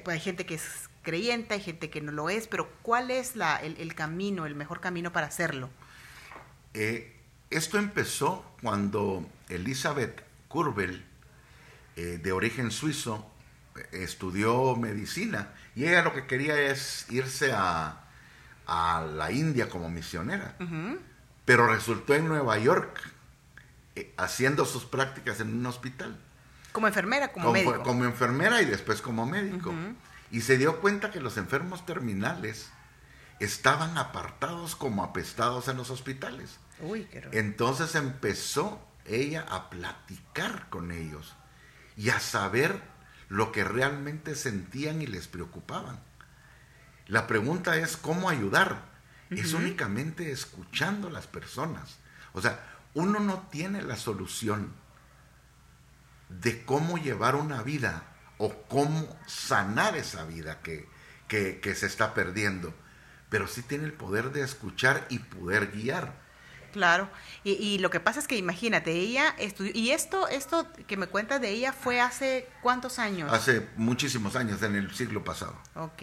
hay 0.06 0.20
gente 0.20 0.46
que 0.46 0.56
es 0.56 0.90
creyente, 1.04 1.54
hay 1.54 1.62
gente 1.62 1.90
que 1.90 2.02
no 2.02 2.12
lo 2.12 2.30
es, 2.30 2.48
pero 2.48 2.70
¿cuál 2.82 3.12
es 3.12 3.36
la, 3.36 3.58
el, 3.58 3.96
camino, 3.96 4.46
el 4.46 4.56
mejor 4.56 4.82
camino 4.82 5.14
para 5.14 5.28
hacerlo? 5.28 5.70
Esto 7.50 7.78
empezó 7.78 8.46
cuando 8.62 9.28
Elizabeth 9.50 10.24
Kurbel, 10.48 11.06
eh, 11.96 12.20
de 12.22 12.32
origen 12.32 12.72
suizo, 12.72 13.32
estudió 13.92 14.76
medicina 14.76 15.50
y 15.76 15.86
ella 15.86 16.02
lo 16.02 16.14
que 16.14 16.26
quería 16.26 16.60
es 16.60 17.06
irse 17.10 17.52
a, 17.54 18.02
la 18.68 19.32
India 19.32 19.70
como 19.70 19.90
misionera. 19.90 20.56
Pero 21.46 21.68
resultó 21.68 22.16
en 22.16 22.28
Nueva 22.28 22.58
York 22.58 23.00
eh, 23.96 24.12
haciendo 24.18 24.66
sus 24.66 24.86
prácticas 24.86 25.40
en 25.40 25.54
un 25.54 25.66
hospital. 25.68 26.18
Como 26.72 26.88
enfermera, 26.88 27.32
como, 27.32 27.52
médico. 27.52 27.84
Como 27.84 28.06
enfermera 28.06 28.62
y 28.62 28.66
después 28.66 29.02
como 29.02 29.28
médico. 29.28 29.74
Y 30.32 30.42
se 30.42 30.58
dio 30.58 30.82
cuenta 30.82 31.12
que 31.12 31.20
los 31.20 31.38
enfermos 31.38 31.86
terminales 31.86 32.70
estaban 33.40 33.98
apartados 33.98 34.76
como 34.76 35.04
apestados 35.04 35.68
en 35.68 35.78
los 35.78 35.92
hospitales. 35.92 36.58
Entonces 37.32 37.96
empezó 37.96 38.86
ella 39.06 39.46
a 39.50 39.70
platicar 39.70 40.70
con 40.70 40.92
ellos 40.92 41.36
y 41.96 42.10
a 42.10 42.20
saber 42.20 42.82
lo 43.30 43.52
que 43.52 43.64
realmente 43.64 44.36
sentían 44.36 45.02
y 45.02 45.08
les 45.08 45.28
preocupaban. 45.28 46.00
La 47.08 47.28
pregunta 47.28 47.78
es 47.78 47.98
cómo 47.98 48.30
ayudar. 48.30 48.94
Es 49.30 49.54
únicamente 49.54 50.32
escuchando 50.32 51.08
a 51.08 51.12
las 51.12 51.28
personas. 51.28 51.98
O 52.34 52.42
sea, 52.42 52.60
uno 52.94 53.20
no 53.20 53.48
tiene 53.52 53.82
la 53.82 53.96
solución 53.96 54.72
de 56.30 56.64
cómo 56.64 56.98
llevar 56.98 57.36
una 57.36 57.64
vida 57.64 58.04
o 58.38 58.54
cómo 58.68 59.18
sanar 59.26 59.96
esa 59.98 60.26
vida 60.26 60.62
que, 60.62 60.88
que 61.28 61.76
se 61.76 61.88
está 61.88 62.14
perdiendo, 62.14 62.74
pero 63.30 63.48
sí 63.48 63.62
tiene 63.62 63.86
el 63.86 63.94
poder 63.94 64.32
de 64.32 64.42
escuchar 64.42 65.06
y 65.10 65.20
poder 65.20 65.72
guiar. 65.72 66.25
Claro, 66.76 67.10
y, 67.46 67.78
lo 67.78 67.90
que 67.90 68.02
pasa 68.02 68.20
es 68.20 68.28
que 68.28 68.36
imagínate, 68.36 68.92
ella 68.92 69.34
estudió, 69.38 69.72
y 69.74 69.92
esto, 69.92 70.28
esto 70.28 70.68
que 70.88 70.98
me 70.98 71.08
cuentas 71.08 71.40
de 71.40 71.52
ella 71.52 71.72
fue 71.72 72.02
hace 72.02 72.50
cuántos 72.62 73.00
años? 73.00 73.32
Hace 73.32 73.70
muchísimos 73.78 74.36
años, 74.36 74.62
en 74.62 74.76
el 74.76 74.94
siglo 74.94 75.24
pasado. 75.24 75.58
Ok. 75.76 76.02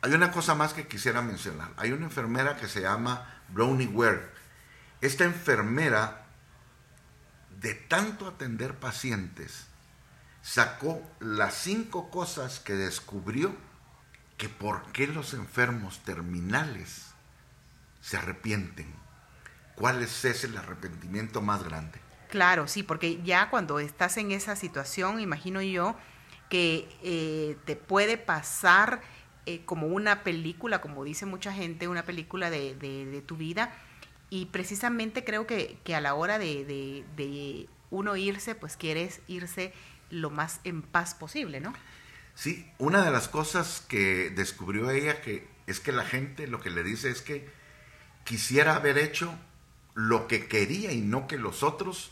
Hay 0.00 0.14
una 0.14 0.32
cosa 0.32 0.54
más 0.54 0.72
que 0.72 0.88
quisiera 0.88 1.20
mencionar. 1.20 1.72
Hay 1.76 1.92
una 1.92 2.06
enfermera 2.06 2.56
que 2.56 2.68
se 2.68 2.80
llama 2.80 3.42
Brownie 3.50 3.86
Ware. 3.86 4.30
Esta 5.02 5.24
enfermera, 5.24 6.24
de 7.60 7.74
tanto 7.74 8.26
atender 8.26 8.76
pacientes, 8.76 9.66
sacó 10.40 11.02
las 11.20 11.52
cinco 11.52 12.08
cosas 12.08 12.60
que 12.60 12.72
descubrió 12.72 13.54
que 14.38 14.48
por 14.48 14.90
qué 14.92 15.06
los 15.06 15.34
enfermos 15.34 16.02
terminales 16.02 17.08
se 18.00 18.16
arrepienten 18.16 19.03
¿cuál 19.76 20.02
es 20.02 20.24
ese 20.24 20.46
el 20.46 20.56
arrepentimiento 20.56 21.40
más 21.40 21.62
grande? 21.64 21.98
Claro, 22.28 22.66
sí, 22.66 22.82
porque 22.82 23.22
ya 23.22 23.48
cuando 23.50 23.78
estás 23.78 24.16
en 24.16 24.32
esa 24.32 24.56
situación, 24.56 25.20
imagino 25.20 25.62
yo 25.62 25.96
que 26.48 26.88
eh, 27.02 27.56
te 27.64 27.76
puede 27.76 28.18
pasar 28.18 29.00
eh, 29.46 29.64
como 29.64 29.86
una 29.86 30.24
película, 30.24 30.80
como 30.80 31.04
dice 31.04 31.26
mucha 31.26 31.52
gente, 31.52 31.88
una 31.88 32.04
película 32.04 32.50
de, 32.50 33.22
tu 33.26 33.36
vida. 33.36 33.72
Y 34.30 34.46
precisamente 34.46 35.22
creo 35.22 35.46
que, 35.46 35.78
a 35.94 36.00
la 36.00 36.14
hora 36.14 36.38
de, 36.38 36.64
de, 37.16 37.68
uno 37.90 38.16
irse, 38.16 38.54
pues 38.54 38.76
quieres 38.76 39.20
irse 39.28 39.72
lo 40.10 40.30
más 40.30 40.60
en 40.64 40.82
paz 40.82 41.14
posible, 41.14 41.60
¿no? 41.60 41.72
Sí, 42.34 42.68
una 42.78 43.04
de 43.04 43.10
las 43.10 43.28
cosas 43.28 43.84
que 43.86 44.30
descubrió 44.30 44.90
ella 44.90 45.20
que 45.20 45.46
es 45.66 45.78
que 45.78 45.92
la 45.92 46.04
gente 46.04 46.48
lo 46.48 46.60
que 46.60 46.70
le 46.70 46.82
dice 46.82 47.10
es 47.10 47.22
que 47.22 47.48
quisiera 48.24 48.74
haber 48.74 48.98
hecho 48.98 49.32
lo 49.94 50.26
que 50.26 50.46
quería 50.46 50.92
y 50.92 51.00
no 51.00 51.26
que 51.26 51.38
los 51.38 51.62
otros 51.62 52.10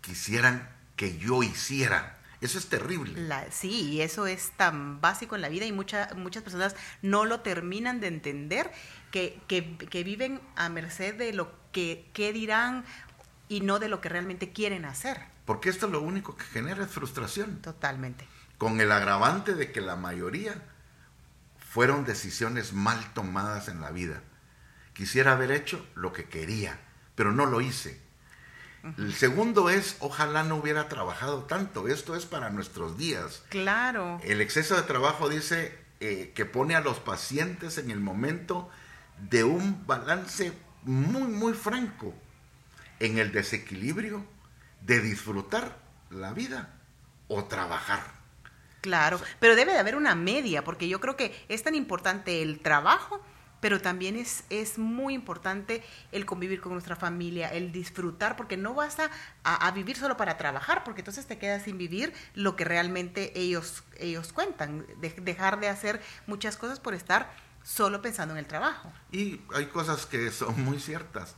quisieran 0.00 0.68
que 0.96 1.18
yo 1.18 1.42
hiciera. 1.42 2.18
Eso 2.40 2.58
es 2.58 2.68
terrible. 2.68 3.14
sí, 3.50 3.90
y 3.90 4.02
eso 4.02 4.26
es 4.26 4.50
tan 4.56 5.00
básico 5.00 5.36
en 5.36 5.42
la 5.42 5.48
vida 5.48 5.64
y 5.64 5.72
muchas 5.72 6.14
muchas 6.16 6.42
personas 6.42 6.76
no 7.00 7.24
lo 7.24 7.40
terminan 7.40 7.98
de 8.00 8.08
entender, 8.08 8.70
que, 9.10 9.40
que, 9.48 10.04
viven 10.04 10.40
a 10.56 10.68
merced 10.68 11.14
de 11.14 11.32
lo 11.32 11.50
que, 11.72 12.10
que, 12.12 12.34
dirán 12.34 12.84
y 13.48 13.62
no 13.62 13.78
de 13.78 13.88
lo 13.88 14.02
que 14.02 14.10
realmente 14.10 14.52
quieren 14.52 14.84
hacer. 14.84 15.22
Porque 15.46 15.70
esto 15.70 15.88
lo 15.88 16.02
único 16.02 16.36
que 16.36 16.44
genera 16.44 16.84
es 16.84 16.90
frustración. 16.90 17.62
Totalmente. 17.62 18.26
Con 18.58 18.80
el 18.80 18.92
agravante 18.92 19.54
de 19.54 19.72
que 19.72 19.80
la 19.80 19.96
mayoría 19.96 20.62
fueron 21.58 22.04
decisiones 22.04 22.74
mal 22.74 23.12
tomadas 23.14 23.68
en 23.68 23.80
la 23.80 23.90
vida. 23.90 24.22
Quisiera 24.96 25.32
haber 25.32 25.50
hecho 25.50 25.86
lo 25.94 26.12
que 26.12 26.24
quería, 26.24 26.78
pero 27.14 27.30
no 27.30 27.44
lo 27.44 27.60
hice. 27.60 28.00
El 28.96 29.14
segundo 29.14 29.68
es, 29.68 29.96
ojalá 29.98 30.44
no 30.44 30.56
hubiera 30.56 30.88
trabajado 30.88 31.42
tanto. 31.42 31.88
Esto 31.88 32.14
es 32.14 32.24
para 32.24 32.50
nuestros 32.50 32.96
días. 32.96 33.42
Claro. 33.48 34.20
El 34.22 34.40
exceso 34.40 34.76
de 34.76 34.82
trabajo 34.82 35.28
dice 35.28 35.76
eh, 36.00 36.32
que 36.34 36.46
pone 36.46 36.76
a 36.76 36.80
los 36.80 36.98
pacientes 37.00 37.78
en 37.78 37.90
el 37.90 38.00
momento 38.00 38.70
de 39.18 39.44
un 39.44 39.86
balance 39.86 40.52
muy, 40.84 41.24
muy 41.24 41.52
franco 41.52 42.14
en 43.00 43.18
el 43.18 43.32
desequilibrio 43.32 44.24
de 44.80 45.00
disfrutar 45.00 45.78
la 46.10 46.32
vida 46.32 46.74
o 47.28 47.44
trabajar. 47.44 48.02
Claro, 48.80 49.20
pero 49.40 49.56
debe 49.56 49.72
de 49.72 49.78
haber 49.80 49.96
una 49.96 50.14
media, 50.14 50.62
porque 50.62 50.88
yo 50.88 51.00
creo 51.00 51.16
que 51.16 51.34
es 51.48 51.64
tan 51.64 51.74
importante 51.74 52.40
el 52.40 52.60
trabajo 52.60 53.20
pero 53.66 53.80
también 53.80 54.14
es, 54.14 54.44
es 54.48 54.78
muy 54.78 55.12
importante 55.12 55.82
el 56.12 56.24
convivir 56.24 56.60
con 56.60 56.70
nuestra 56.70 56.94
familia, 56.94 57.48
el 57.48 57.72
disfrutar, 57.72 58.36
porque 58.36 58.56
no 58.56 58.74
vas 58.74 58.98
a, 59.42 59.70
vivir 59.72 59.96
solo 59.96 60.16
para 60.16 60.36
trabajar, 60.36 60.84
porque 60.84 61.00
entonces 61.00 61.26
te 61.26 61.36
quedas 61.36 61.64
sin 61.64 61.76
vivir 61.76 62.12
lo 62.34 62.54
que 62.54 62.64
realmente 62.64 63.36
ellos, 63.36 63.82
ellos 63.98 64.32
cuentan, 64.32 64.86
dejar 65.00 65.58
de 65.58 65.68
hacer 65.68 66.00
muchas 66.28 66.56
cosas 66.56 66.78
por 66.78 66.94
estar 66.94 67.28
solo 67.64 68.02
pensando 68.02 68.34
en 68.34 68.38
el 68.38 68.46
trabajo. 68.46 68.92
Y 69.10 69.40
hay 69.52 69.66
cosas 69.66 70.06
que 70.06 70.30
son 70.30 70.62
muy 70.62 70.78
ciertas. 70.78 71.34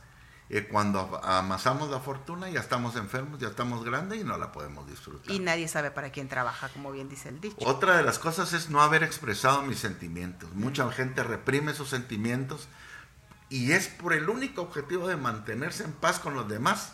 Eh, 0.51 0.67
cuando 0.67 1.21
amasamos 1.23 1.91
la 1.91 1.99
fortuna 1.99 2.49
ya 2.49 2.59
estamos 2.59 2.95
enfermos, 2.95 3.39
ya 3.39 3.49
estamos 3.49 3.85
grandes 3.85 4.19
y 4.19 4.23
no 4.23 4.35
la 4.37 4.51
podemos 4.51 4.89
disfrutar. 4.89 5.31
Y 5.31 5.37
nadie 5.37 5.67
sabe 5.67 5.91
para 5.91 6.11
quién 6.11 6.27
trabaja, 6.27 6.69
como 6.69 6.91
bien 6.91 7.07
dice 7.07 7.29
el 7.29 7.39
dicho. 7.39 7.55
Otra 7.59 7.97
de 7.97 8.03
las 8.03 8.17
cosas 8.17 8.53
es 8.53 8.71
no 8.71 8.81
haber 8.81 9.03
expresado 9.03 9.61
mis 9.61 9.77
sentimientos. 9.77 10.51
Mucha 10.55 10.91
gente 10.91 11.21
reprime 11.21 11.73
sus 11.73 11.89
sentimientos 11.89 12.67
y 13.49 13.73
es 13.73 13.89
por 13.89 14.13
el 14.13 14.27
único 14.27 14.63
objetivo 14.63 15.07
de 15.07 15.17
mantenerse 15.17 15.83
en 15.83 15.91
paz 15.91 16.19
con 16.19 16.33
los 16.33 16.49
demás. 16.49 16.93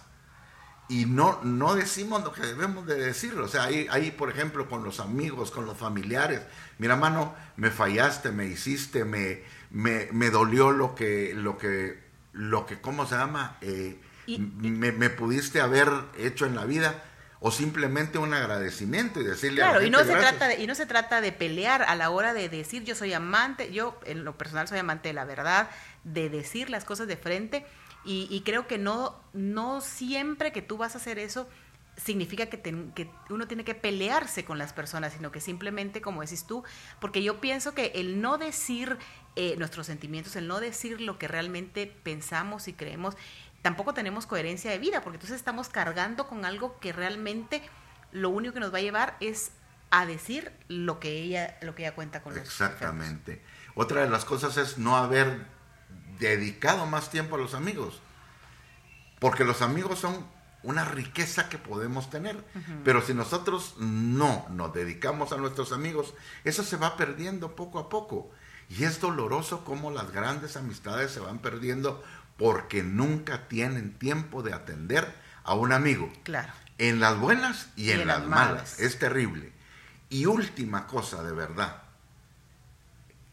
Y 0.87 1.05
no, 1.05 1.39
no 1.41 1.75
decimos 1.75 2.23
lo 2.23 2.33
que 2.33 2.41
debemos 2.41 2.85
de 2.85 2.95
decir. 2.95 3.39
O 3.39 3.47
sea, 3.47 3.63
ahí, 3.63 3.87
ahí, 3.89 4.11
por 4.11 4.29
ejemplo, 4.29 4.69
con 4.69 4.83
los 4.83 4.99
amigos, 4.99 5.49
con 5.49 5.65
los 5.65 5.77
familiares. 5.77 6.41
Mira, 6.77 6.95
mano, 6.95 7.33
me 7.55 7.71
fallaste, 7.71 8.31
me 8.31 8.45
hiciste, 8.45 9.03
me, 9.03 9.43
me, 9.71 10.09
me 10.11 10.29
dolió 10.29 10.71
lo 10.71 10.93
que, 10.93 11.33
lo 11.33 11.57
que 11.57 12.04
lo 12.35 12.65
que, 12.65 12.81
¿cómo 12.81 13.05
se 13.07 13.15
llama? 13.15 13.57
Eh, 13.61 13.99
me, 14.27 15.09
pudiste 15.09 15.61
haber 15.61 15.89
hecho 16.17 16.45
en 16.45 16.55
la 16.55 16.65
vida 16.65 17.03
o 17.39 17.51
simplemente 17.51 18.17
un 18.17 18.33
agradecimiento 18.33 19.21
y 19.21 19.23
decirle 19.23 19.61
claro, 19.61 19.77
a 19.77 19.81
la 19.81 19.87
y 19.87 19.89
no 19.89 20.03
se 20.03 20.15
trata 20.15 20.47
de, 20.47 20.61
y 20.61 20.67
no 20.67 20.75
se 20.75 20.85
trata 20.85 21.21
de 21.21 21.31
pelear 21.31 21.83
a 21.83 21.95
la 21.95 22.09
hora 22.09 22.33
de 22.33 22.49
decir 22.49 22.83
yo 22.83 22.95
soy 22.95 23.13
amante, 23.13 23.71
yo 23.71 23.99
en 24.05 24.25
lo 24.25 24.37
personal 24.37 24.67
soy 24.67 24.79
amante 24.79 25.09
de 25.09 25.13
la 25.13 25.25
verdad, 25.25 25.69
de 26.03 26.29
decir 26.29 26.69
las 26.69 26.85
cosas 26.85 27.07
de 27.07 27.17
frente 27.17 27.65
y, 28.07 28.41
creo 28.45 28.67
que 28.67 28.77
no 28.77 29.19
no 29.33 29.81
siempre 29.81 30.51
que 30.51 30.61
tú 30.61 30.77
vas 30.77 30.93
a 30.93 30.99
hacer 30.99 31.17
eso 31.17 31.49
significa 31.97 32.47
que, 32.47 32.61
que, 32.61 33.09
uno 33.29 33.47
tiene 33.47 33.63
que 33.63 33.73
pelearse 33.73 34.45
con 34.45 34.57
las 34.57 34.73
personas, 34.73 35.13
sino 35.13 35.31
que 35.31 35.39
simplemente, 35.39 36.01
como 36.01 36.21
decís 36.21 36.45
tú, 36.45 36.63
porque 36.99 37.23
yo 37.23 37.39
pienso 37.39 37.73
que 37.73 37.93
el 37.95 38.21
no 38.21 38.37
decir 38.37 38.97
eh, 39.35 39.55
nuestros 39.57 39.87
sentimientos, 39.87 40.35
el 40.35 40.47
no 40.47 40.59
decir 40.59 41.01
lo 41.01 41.17
que 41.19 41.27
realmente 41.27 41.93
pensamos 42.03 42.67
y 42.67 42.73
creemos, 42.73 43.15
tampoco 43.61 43.93
tenemos 43.93 44.25
coherencia 44.25 44.71
de 44.71 44.77
vida, 44.77 45.01
porque 45.01 45.17
entonces 45.17 45.37
estamos 45.37 45.69
cargando 45.69 46.27
con 46.27 46.45
algo 46.45 46.79
que 46.79 46.93
realmente 46.93 47.61
lo 48.11 48.29
único 48.29 48.53
que 48.53 48.59
nos 48.59 48.73
va 48.73 48.77
a 48.77 48.81
llevar 48.81 49.17
es 49.19 49.51
a 49.91 50.05
decir 50.05 50.51
lo 50.67 50.99
que 50.99 51.19
ella, 51.21 51.57
lo 51.61 51.75
que 51.75 51.83
ella 51.83 51.95
cuenta 51.95 52.21
con 52.21 52.33
nosotros. 52.33 52.53
Exactamente. 52.53 53.41
Otra 53.75 54.01
de 54.01 54.09
las 54.09 54.25
cosas 54.25 54.57
es 54.57 54.77
no 54.77 54.97
haber 54.97 55.45
dedicado 56.19 56.85
más 56.85 57.09
tiempo 57.09 57.35
a 57.35 57.39
los 57.39 57.53
amigos, 57.53 58.01
porque 59.19 59.43
los 59.43 59.61
amigos 59.61 59.99
son 59.99 60.25
una 60.65 60.83
riqueza 60.83 61.47
que 61.47 61.57
podemos 61.57 62.09
tener. 62.09 62.43
Pero 62.83 63.01
si 63.01 63.13
nosotros 63.13 63.75
no 63.77 64.45
nos 64.49 64.73
dedicamos 64.73 65.31
a 65.31 65.37
nuestros 65.37 65.71
amigos, 65.71 66.13
eso 66.43 66.63
se 66.63 66.77
va 66.77 66.97
perdiendo 66.97 67.55
poco 67.55 67.79
a 67.79 67.87
poco. 67.87 68.31
Y 68.69 68.83
es 68.83 68.99
doloroso 68.99 69.63
cómo 69.63 69.91
las 69.91 70.11
grandes 70.11 70.57
amistades 70.57 71.11
se 71.11 71.19
van 71.19 71.39
perdiendo 71.39 72.03
porque 72.37 72.83
nunca 72.83 73.47
tienen 73.47 73.93
tiempo 73.93 74.41
de 74.41 74.53
atender 74.53 75.13
a 75.43 75.53
un 75.53 75.71
amigo. 75.71 76.11
Claro. 76.23 76.51
En 76.77 76.99
las 76.99 77.17
buenas 77.17 77.69
y, 77.75 77.91
en, 77.91 78.07
las, 78.07 78.25
malas. 78.25 78.79
Es 78.79 78.97
terrible. 78.97 79.53
Y 80.09 80.25
última 80.25 80.87
cosa 80.87 81.23
de 81.23 81.31
verdad, 81.31 81.83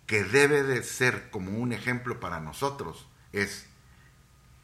que 0.07 0.23
debe 0.23 0.63
de 0.63 0.83
ser 0.83 1.31
como 1.31 1.59
un 1.59 1.73
ejemplo 1.73 2.21
para 2.21 2.41
nosotros, 2.41 3.07
es, 3.33 3.67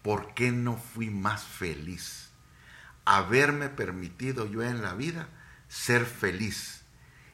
¿por 0.03 0.35
qué 0.35 0.53
no 0.53 0.77
fui 0.77 1.09
más 1.09 1.43
feliz? 1.43 2.28
Haberme 3.09 3.71
permitido 3.71 4.47
yo 4.47 4.63
en 4.63 4.83
la 4.83 4.93
vida 4.93 5.29
ser 5.69 6.05
feliz. 6.05 6.83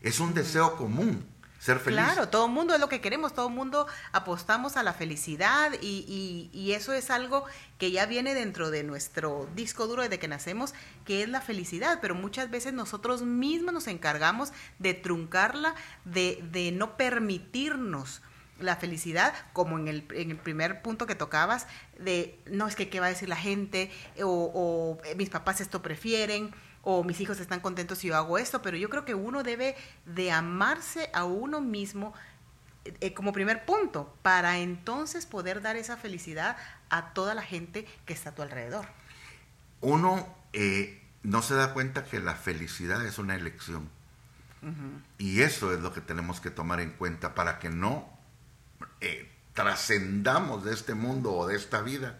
Es 0.03 0.21
un 0.21 0.33
deseo 0.33 0.77
común, 0.77 1.27
ser 1.59 1.81
feliz. 1.81 1.99
Claro, 1.99 2.29
todo 2.29 2.47
el 2.47 2.53
mundo 2.53 2.75
es 2.75 2.81
lo 2.81 2.89
que 2.89 3.01
queremos, 3.01 3.35
todo 3.35 3.49
el 3.49 3.55
mundo 3.55 3.89
apostamos 4.13 4.77
a 4.77 4.85
la 4.85 4.93
felicidad 4.93 5.73
y, 5.81 6.49
y, 6.53 6.73
eso 6.73 6.93
es 6.93 7.11
algo 7.11 7.45
que 7.77 7.91
ya 7.91 8.07
viene 8.07 8.35
dentro 8.35 8.71
de 8.71 8.85
nuestro 8.85 9.49
disco 9.57 9.89
duro 9.89 10.03
desde 10.03 10.21
que 10.21 10.29
nacemos, 10.29 10.75
que 11.05 11.25
es 11.25 11.29
la 11.29 11.41
felicidad, 11.41 11.99
pero 12.01 12.15
muchas 12.15 12.51
veces 12.51 12.73
nosotros 12.73 13.23
mismos 13.23 13.75
nos 13.75 13.89
encargamos 13.89 14.53
de 14.79 14.95
truncarla, 14.95 15.75
de, 16.05 16.39
de 16.53 16.71
no 16.71 16.97
permitirnos 16.97 18.23
la 18.59 18.77
felicidad, 18.77 19.35
como 19.53 19.79
en 19.79 19.89
el, 19.89 20.07
en 20.15 20.31
el, 20.31 20.37
primer 20.37 20.83
punto 20.83 21.07
que 21.07 21.15
tocabas, 21.15 21.67
de 21.99 22.39
no 22.51 22.69
es 22.69 22.77
que 22.77 22.89
qué 22.89 23.01
va 23.01 23.07
a 23.07 23.09
decir 23.09 23.29
la 23.29 23.37
gente, 23.37 23.91
o, 24.23 24.99
eh, 25.05 25.15
mis 25.17 25.31
papás 25.31 25.61
esto 25.61 25.83
prefieren, 25.83 26.55
o 26.83 27.03
mis 27.03 27.21
hijos 27.21 27.41
están 27.41 27.61
contentos 27.61 27.99
si 27.99 28.09
yo 28.09 28.17
hago 28.17 28.39
esto, 28.39 28.63
pero 28.63 28.77
yo 28.77 28.89
creo 28.91 29.05
que 29.05 29.15
uno 29.15 29.43
debe 29.43 29.75
de 30.07 30.31
amarse 30.31 31.11
a 31.13 31.25
uno 31.25 31.61
mismo 31.61 32.15
eh, 32.85 33.15
como 33.15 33.33
primer 33.33 33.65
punto, 33.65 34.15
para 34.23 34.59
entonces 34.59 35.27
poder 35.27 35.63
dar 35.63 35.77
esa 35.77 35.97
felicidad 35.97 36.57
a 36.91 37.15
toda 37.15 37.35
la 37.35 37.43
gente 37.43 37.87
que 38.05 38.13
está 38.13 38.31
a 38.31 38.35
tu 38.35 38.43
alrededor. 38.43 38.87
Uno 39.81 40.29
eh, 40.53 41.03
no 41.23 41.43
se 41.43 41.55
da 41.55 41.73
cuenta 41.73 42.05
que 42.05 42.21
la 42.21 42.35
felicidad 42.35 43.05
es 43.05 43.19
una 43.19 43.35
elección. 43.35 43.91
Y 45.19 45.43
eso 45.43 45.75
es 45.75 45.81
lo 45.81 45.93
que 45.93 46.01
tenemos 46.01 46.41
que 46.41 46.51
tomar 46.51 46.81
en 46.81 46.93
cuenta 46.93 47.35
para 47.35 47.59
que 47.59 47.69
no 47.69 48.14
eh, 49.05 49.31
trascendamos 49.53 50.65
de 50.65 50.75
este 50.75 50.95
mundo 50.95 51.33
o 51.33 51.47
de 51.47 51.57
esta 51.57 51.81
vida. 51.83 52.19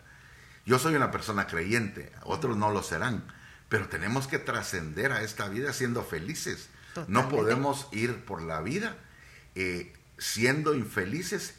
Yo 0.67 0.79
soy 0.79 0.95
una 0.95 1.11
persona 1.11 1.47
creyente, 1.47 2.13
otros 2.23 2.57
no 2.57 2.71
lo 2.71 2.83
serán, 2.83 3.25
pero 3.69 3.89
tenemos 3.89 4.27
que 4.27 4.39
trascender 4.39 5.13
a 5.13 5.23
esta 5.23 5.49
vida 5.49 5.73
siendo 5.73 6.05
felices. 6.05 6.69
No 7.09 7.29
podemos 7.29 7.89
ir 7.91 8.25
por 8.25 8.41
la 8.41 8.61
vida 8.61 8.97
eh, 9.57 9.93
siendo 10.17 10.75
infelices 10.75 11.55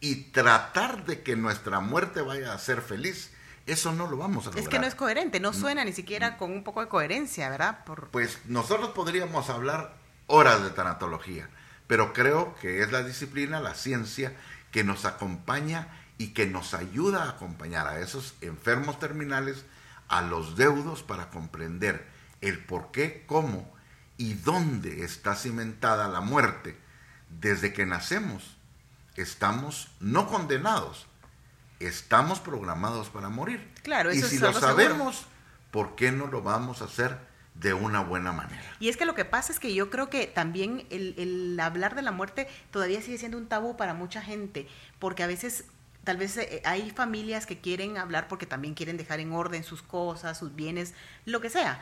y 0.00 0.30
tratar 0.32 1.04
de 1.04 1.22
que 1.22 1.36
nuestra 1.36 1.80
muerte 1.80 2.22
vaya 2.22 2.54
a 2.54 2.58
ser 2.58 2.80
feliz. 2.80 3.30
Eso 3.66 3.92
no 3.92 4.08
lo 4.08 4.16
vamos 4.16 4.46
a 4.46 4.48
lograr. 4.48 4.64
Es 4.64 4.68
que 4.70 4.78
no 4.78 4.86
es 4.86 4.94
coherente, 4.94 5.38
no 5.38 5.52
suena 5.52 5.84
ni 5.84 5.92
siquiera 5.92 6.38
con 6.38 6.50
un 6.50 6.64
poco 6.64 6.80
de 6.80 6.88
coherencia, 6.88 7.50
¿verdad? 7.50 7.84
Pues 8.10 8.38
nosotros 8.46 8.90
podríamos 8.90 9.50
hablar 9.50 9.96
horas 10.26 10.62
de 10.62 10.70
tanatología, 10.70 11.50
pero 11.86 12.12
creo 12.12 12.54
que 12.60 12.82
es 12.82 12.90
la 12.90 13.02
disciplina, 13.02 13.60
la 13.60 13.74
ciencia, 13.74 14.34
que 14.70 14.84
nos 14.84 15.04
acompaña 15.04 15.88
y 16.18 16.28
que 16.28 16.46
nos 16.46 16.74
ayuda 16.74 17.24
a 17.24 17.30
acompañar 17.30 17.86
a 17.86 18.00
esos 18.00 18.34
enfermos 18.40 18.98
terminales, 18.98 19.64
a 20.08 20.22
los 20.22 20.56
deudos 20.56 21.02
para 21.02 21.30
comprender 21.30 22.06
el 22.40 22.62
por 22.64 22.90
qué, 22.90 23.24
cómo 23.26 23.72
y 24.16 24.34
dónde 24.34 25.04
está 25.04 25.34
cimentada 25.34 26.08
la 26.08 26.20
muerte. 26.20 26.78
Desde 27.28 27.72
que 27.72 27.86
nacemos 27.86 28.56
estamos 29.16 29.90
no 30.00 30.26
condenados, 30.26 31.06
estamos 31.78 32.40
programados 32.40 33.08
para 33.08 33.28
morir. 33.28 33.72
Claro, 33.82 34.12
y 34.12 34.20
si 34.20 34.38
lo 34.38 34.52
sabemos, 34.52 35.26
¿por 35.70 35.94
qué 35.96 36.12
no 36.12 36.26
lo 36.26 36.42
vamos 36.42 36.82
a 36.82 36.86
hacer 36.86 37.29
de 37.60 37.74
una 37.74 38.00
buena 38.00 38.32
manera. 38.32 38.62
Y 38.80 38.88
es 38.88 38.96
que 38.96 39.04
lo 39.04 39.14
que 39.14 39.24
pasa 39.24 39.52
es 39.52 39.60
que 39.60 39.74
yo 39.74 39.90
creo 39.90 40.08
que 40.08 40.26
también 40.26 40.86
el, 40.90 41.58
hablar 41.60 41.94
de 41.94 42.02
la 42.02 42.10
muerte 42.10 42.48
todavía 42.70 43.02
sigue 43.02 43.18
siendo 43.18 43.36
un 43.36 43.48
tabú 43.48 43.76
para 43.76 43.92
mucha 43.92 44.22
gente, 44.22 44.66
porque 44.98 45.22
a 45.22 45.26
veces 45.26 45.64
tal 46.04 46.16
vez 46.16 46.38
eh, 46.38 46.62
hay 46.64 46.90
familias 46.90 47.44
que 47.44 47.58
quieren 47.58 47.98
hablar 47.98 48.28
porque 48.28 48.46
también 48.46 48.74
quieren 48.74 48.96
dejar 48.96 49.20
en 49.20 49.32
orden 49.32 49.62
sus 49.62 49.82
cosas, 49.82 50.38
sus 50.38 50.54
bienes, 50.54 50.94
lo 51.26 51.42
que 51.42 51.50
sea, 51.50 51.80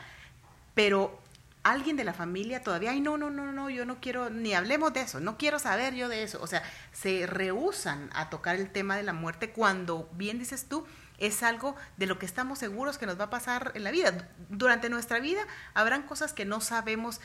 pero 0.75 1.17
alguien 1.63 1.95
de 1.95 2.03
la 2.03 2.13
familia 2.13 2.61
todavía, 2.61 2.91
ay, 2.91 2.99
no, 2.99 3.17
no, 3.17 3.29
no, 3.29 3.51
no, 3.53 3.69
yo 3.69 3.85
no 3.85 4.01
quiero, 4.01 4.29
ni 4.29 4.53
hablemos 4.53 4.91
de 4.91 5.01
eso, 5.01 5.21
no 5.21 5.37
quiero 5.37 5.59
saber 5.59 5.93
yo 5.95 6.09
de 6.09 6.23
eso, 6.23 6.41
o 6.41 6.47
sea, 6.47 6.61
se 6.91 7.25
rehusan 7.25 8.09
a 8.13 8.29
tocar 8.29 8.57
el 8.57 8.69
tema 8.69 8.97
de 8.97 9.03
la 9.03 9.13
muerte 9.13 9.51
cuando, 9.51 10.09
bien 10.13 10.39
dices 10.39 10.65
tú, 10.67 10.85
es 11.19 11.43
algo 11.43 11.75
de 11.97 12.07
lo 12.07 12.19
que 12.19 12.25
estamos 12.25 12.59
seguros 12.59 12.97
que 12.97 13.05
nos 13.05 13.19
va 13.19 13.25
a 13.25 13.29
pasar 13.29 13.71
en 13.75 13.83
la 13.83 13.91
vida. 13.91 14.29
Durante 14.49 14.89
nuestra 14.89 15.19
vida 15.19 15.41
habrán 15.73 16.03
cosas 16.03 16.33
que 16.33 16.45
no 16.45 16.61
sabemos 16.61 17.21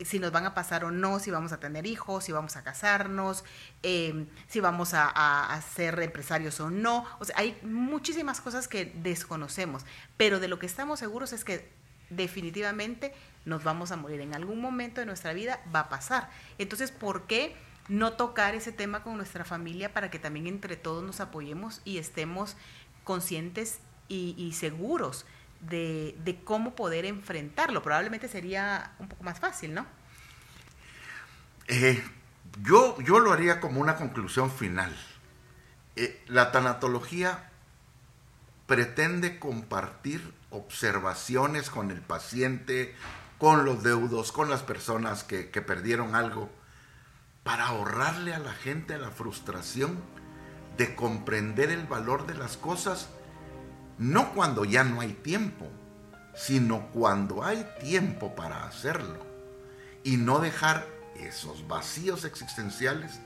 si 0.00 0.18
nos 0.18 0.32
van 0.32 0.46
a 0.46 0.54
pasar 0.54 0.84
o 0.84 0.90
no, 0.90 1.18
si 1.18 1.30
vamos 1.30 1.52
a 1.52 1.60
tener 1.60 1.86
hijos, 1.86 2.24
si 2.24 2.32
vamos 2.32 2.56
a 2.56 2.64
casarnos, 2.64 3.44
em, 3.82 4.26
si 4.48 4.60
vamos 4.60 4.94
a, 4.94 5.08
a, 5.08 5.60
ser 5.60 6.00
empresarios 6.00 6.58
o 6.60 6.70
no. 6.70 7.04
O 7.18 7.24
sea, 7.24 7.36
hay 7.38 7.58
muchísimas 7.62 8.40
cosas 8.40 8.66
que 8.66 8.86
desconocemos, 8.96 9.84
pero 10.16 10.40
de 10.40 10.48
lo 10.48 10.58
que 10.58 10.66
estamos 10.66 10.98
seguros 10.98 11.32
es 11.32 11.44
que 11.44 11.70
definitivamente 12.08 13.14
nos 13.44 13.62
vamos 13.62 13.92
a 13.92 13.96
morir. 13.96 14.20
En 14.20 14.34
algún 14.34 14.60
momento 14.60 15.00
de 15.00 15.06
nuestra 15.06 15.32
vida 15.32 15.60
va 15.74 15.80
a 15.80 15.88
pasar. 15.88 16.30
Entonces, 16.58 16.90
¿por 16.90 17.26
qué 17.26 17.56
no 17.90 18.12
tocar 18.12 18.54
ese 18.54 18.70
tema 18.70 19.02
con 19.02 19.16
nuestra 19.16 19.44
familia 19.44 19.92
para 19.92 20.10
que 20.10 20.20
también 20.20 20.46
entre 20.46 20.76
todos 20.76 21.02
nos 21.02 21.18
apoyemos 21.18 21.82
y 21.84 21.98
estemos 21.98 22.56
conscientes 23.10 23.80
y, 24.06 24.52
seguros 24.52 25.26
de, 25.68 26.40
cómo 26.44 26.76
poder 26.76 27.04
enfrentarlo. 27.04 27.82
Probablemente 27.82 28.28
sería 28.28 28.92
un 29.00 29.08
poco 29.08 29.24
más 29.24 29.40
fácil, 29.40 29.74
¿no? 29.74 29.84
Eh, 31.66 32.00
yo, 32.62 32.96
yo 33.00 33.18
lo 33.18 33.32
haría 33.32 33.58
como 33.58 33.80
una 33.80 33.96
conclusión 33.96 34.48
final. 34.48 34.96
Eh, 35.96 36.22
la 36.28 36.52
tanatología 36.52 37.50
pretende 38.68 39.40
compartir 39.40 40.32
observaciones 40.50 41.68
con 41.68 41.90
el 41.90 42.02
paciente, 42.02 42.94
con 43.38 43.64
los 43.64 43.82
deudos, 43.82 44.30
con 44.30 44.48
las 44.48 44.62
personas 44.62 45.24
que, 45.24 45.50
que 45.50 45.62
perdieron 45.62 46.14
algo, 46.14 46.48
para 47.42 47.66
ahorrarle 47.66 48.34
a 48.34 48.38
la 48.38 48.52
gente 48.52 48.96
la 48.98 49.10
frustración 49.10 49.98
de 50.80 50.94
comprender 50.94 51.70
el 51.70 51.84
valor 51.84 52.26
de 52.26 52.32
las 52.32 52.56
cosas, 52.56 53.10
no 53.98 54.32
cuando 54.32 54.64
ya 54.64 54.82
no 54.82 55.02
hay 55.02 55.12
tiempo, 55.12 55.66
sino 56.34 56.86
cuando 56.86 57.44
hay 57.44 57.66
tiempo 57.82 58.34
para 58.34 58.64
hacerlo. 58.64 59.18
Y 60.04 60.16
no 60.16 60.38
dejar 60.38 60.86
esos 61.16 61.68
vacíos 61.68 62.24
existenciales 62.24 63.20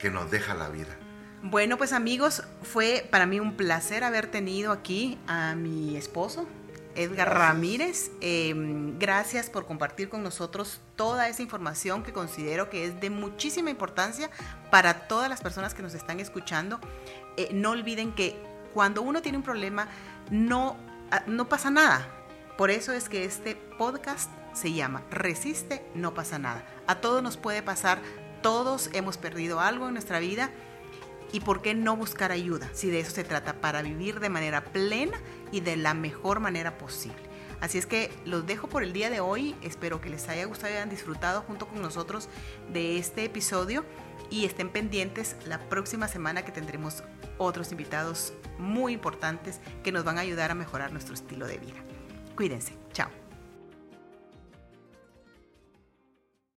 que 0.00 0.10
nos 0.10 0.32
deja 0.32 0.54
la 0.54 0.68
vida. 0.68 0.96
Bueno, 1.44 1.78
pues 1.78 1.92
amigos, 1.92 2.42
fue 2.64 3.06
para 3.08 3.24
mí 3.24 3.38
un 3.38 3.54
placer 3.56 4.02
haber 4.02 4.26
tenido 4.26 4.72
aquí 4.72 5.16
a 5.28 5.54
mi 5.54 5.96
esposo, 5.96 6.44
Edgar 6.94 7.32
Ramírez. 7.32 8.10
Em, 8.20 8.98
gracias 8.98 9.50
por 9.50 9.66
compartir 9.66 10.08
con 10.08 10.22
nosotros 10.22 10.80
toda 10.96 11.28
esa 11.28 11.42
información 11.42 12.02
que 12.02 12.12
considero 12.12 12.70
que 12.70 12.86
es 12.86 13.00
de 13.00 13.10
muchísima 13.10 13.70
importancia 13.70 14.30
para 14.70 15.06
todas 15.08 15.28
las 15.28 15.40
personas 15.40 15.74
que 15.74 15.82
nos 15.82 15.94
están 15.94 16.20
escuchando. 16.20 16.80
Eh, 17.36 17.50
no 17.52 17.70
olviden 17.70 18.12
que 18.12 18.36
cuando 18.72 19.02
uno 19.02 19.22
tiene 19.22 19.38
un 19.38 19.44
problema 19.44 19.88
no, 20.30 20.76
ah, 21.10 21.22
no 21.26 21.48
pasa 21.48 21.70
nada. 21.70 22.08
Por 22.56 22.70
eso 22.70 22.92
es 22.92 23.08
que 23.08 23.24
este 23.24 23.56
podcast 23.78 24.30
se 24.52 24.72
llama 24.72 25.02
Resiste, 25.10 25.84
no 25.94 26.14
pasa 26.14 26.38
nada. 26.38 26.64
A 26.86 27.00
todos 27.00 27.22
nos 27.22 27.36
puede 27.36 27.62
pasar, 27.62 28.00
todos 28.42 28.90
hemos 28.92 29.16
perdido 29.16 29.60
algo 29.60 29.88
en 29.88 29.94
nuestra 29.94 30.20
vida 30.20 30.50
¿Y 31.34 31.40
por 31.40 31.62
qué 31.62 31.74
no 31.74 31.96
buscar 31.96 32.30
ayuda 32.30 32.70
si 32.74 32.90
de 32.90 33.00
eso 33.00 33.10
se 33.10 33.24
trata 33.24 33.54
para 33.54 33.82
vivir 33.82 34.20
de 34.20 34.28
manera 34.28 34.62
plena 34.62 35.18
y 35.54 35.60
de 35.60 35.76
la 35.76 35.94
mejor 35.94 36.40
manera 36.40 36.76
posible? 36.76 37.16
Así 37.60 37.78
es 37.78 37.86
que 37.86 38.10
los 38.24 38.46
dejo 38.46 38.68
por 38.68 38.82
el 38.82 38.92
día 38.92 39.08
de 39.08 39.20
hoy. 39.20 39.54
Espero 39.62 40.00
que 40.00 40.10
les 40.10 40.28
haya 40.28 40.44
gustado 40.44 40.72
y 40.72 40.76
hayan 40.76 40.90
disfrutado 40.90 41.42
junto 41.42 41.66
con 41.68 41.80
nosotros 41.80 42.28
de 42.72 42.98
este 42.98 43.24
episodio 43.24 43.84
y 44.30 44.44
estén 44.44 44.68
pendientes 44.68 45.36
la 45.46 45.60
próxima 45.68 46.08
semana 46.08 46.44
que 46.44 46.52
tendremos 46.52 47.04
otros 47.38 47.70
invitados 47.70 48.32
muy 48.58 48.92
importantes 48.92 49.60
que 49.82 49.92
nos 49.92 50.04
van 50.04 50.18
a 50.18 50.22
ayudar 50.22 50.50
a 50.50 50.54
mejorar 50.54 50.92
nuestro 50.92 51.14
estilo 51.14 51.46
de 51.46 51.58
vida. 51.58 51.78
Cuídense. 52.36 52.74
Chao. 52.92 53.23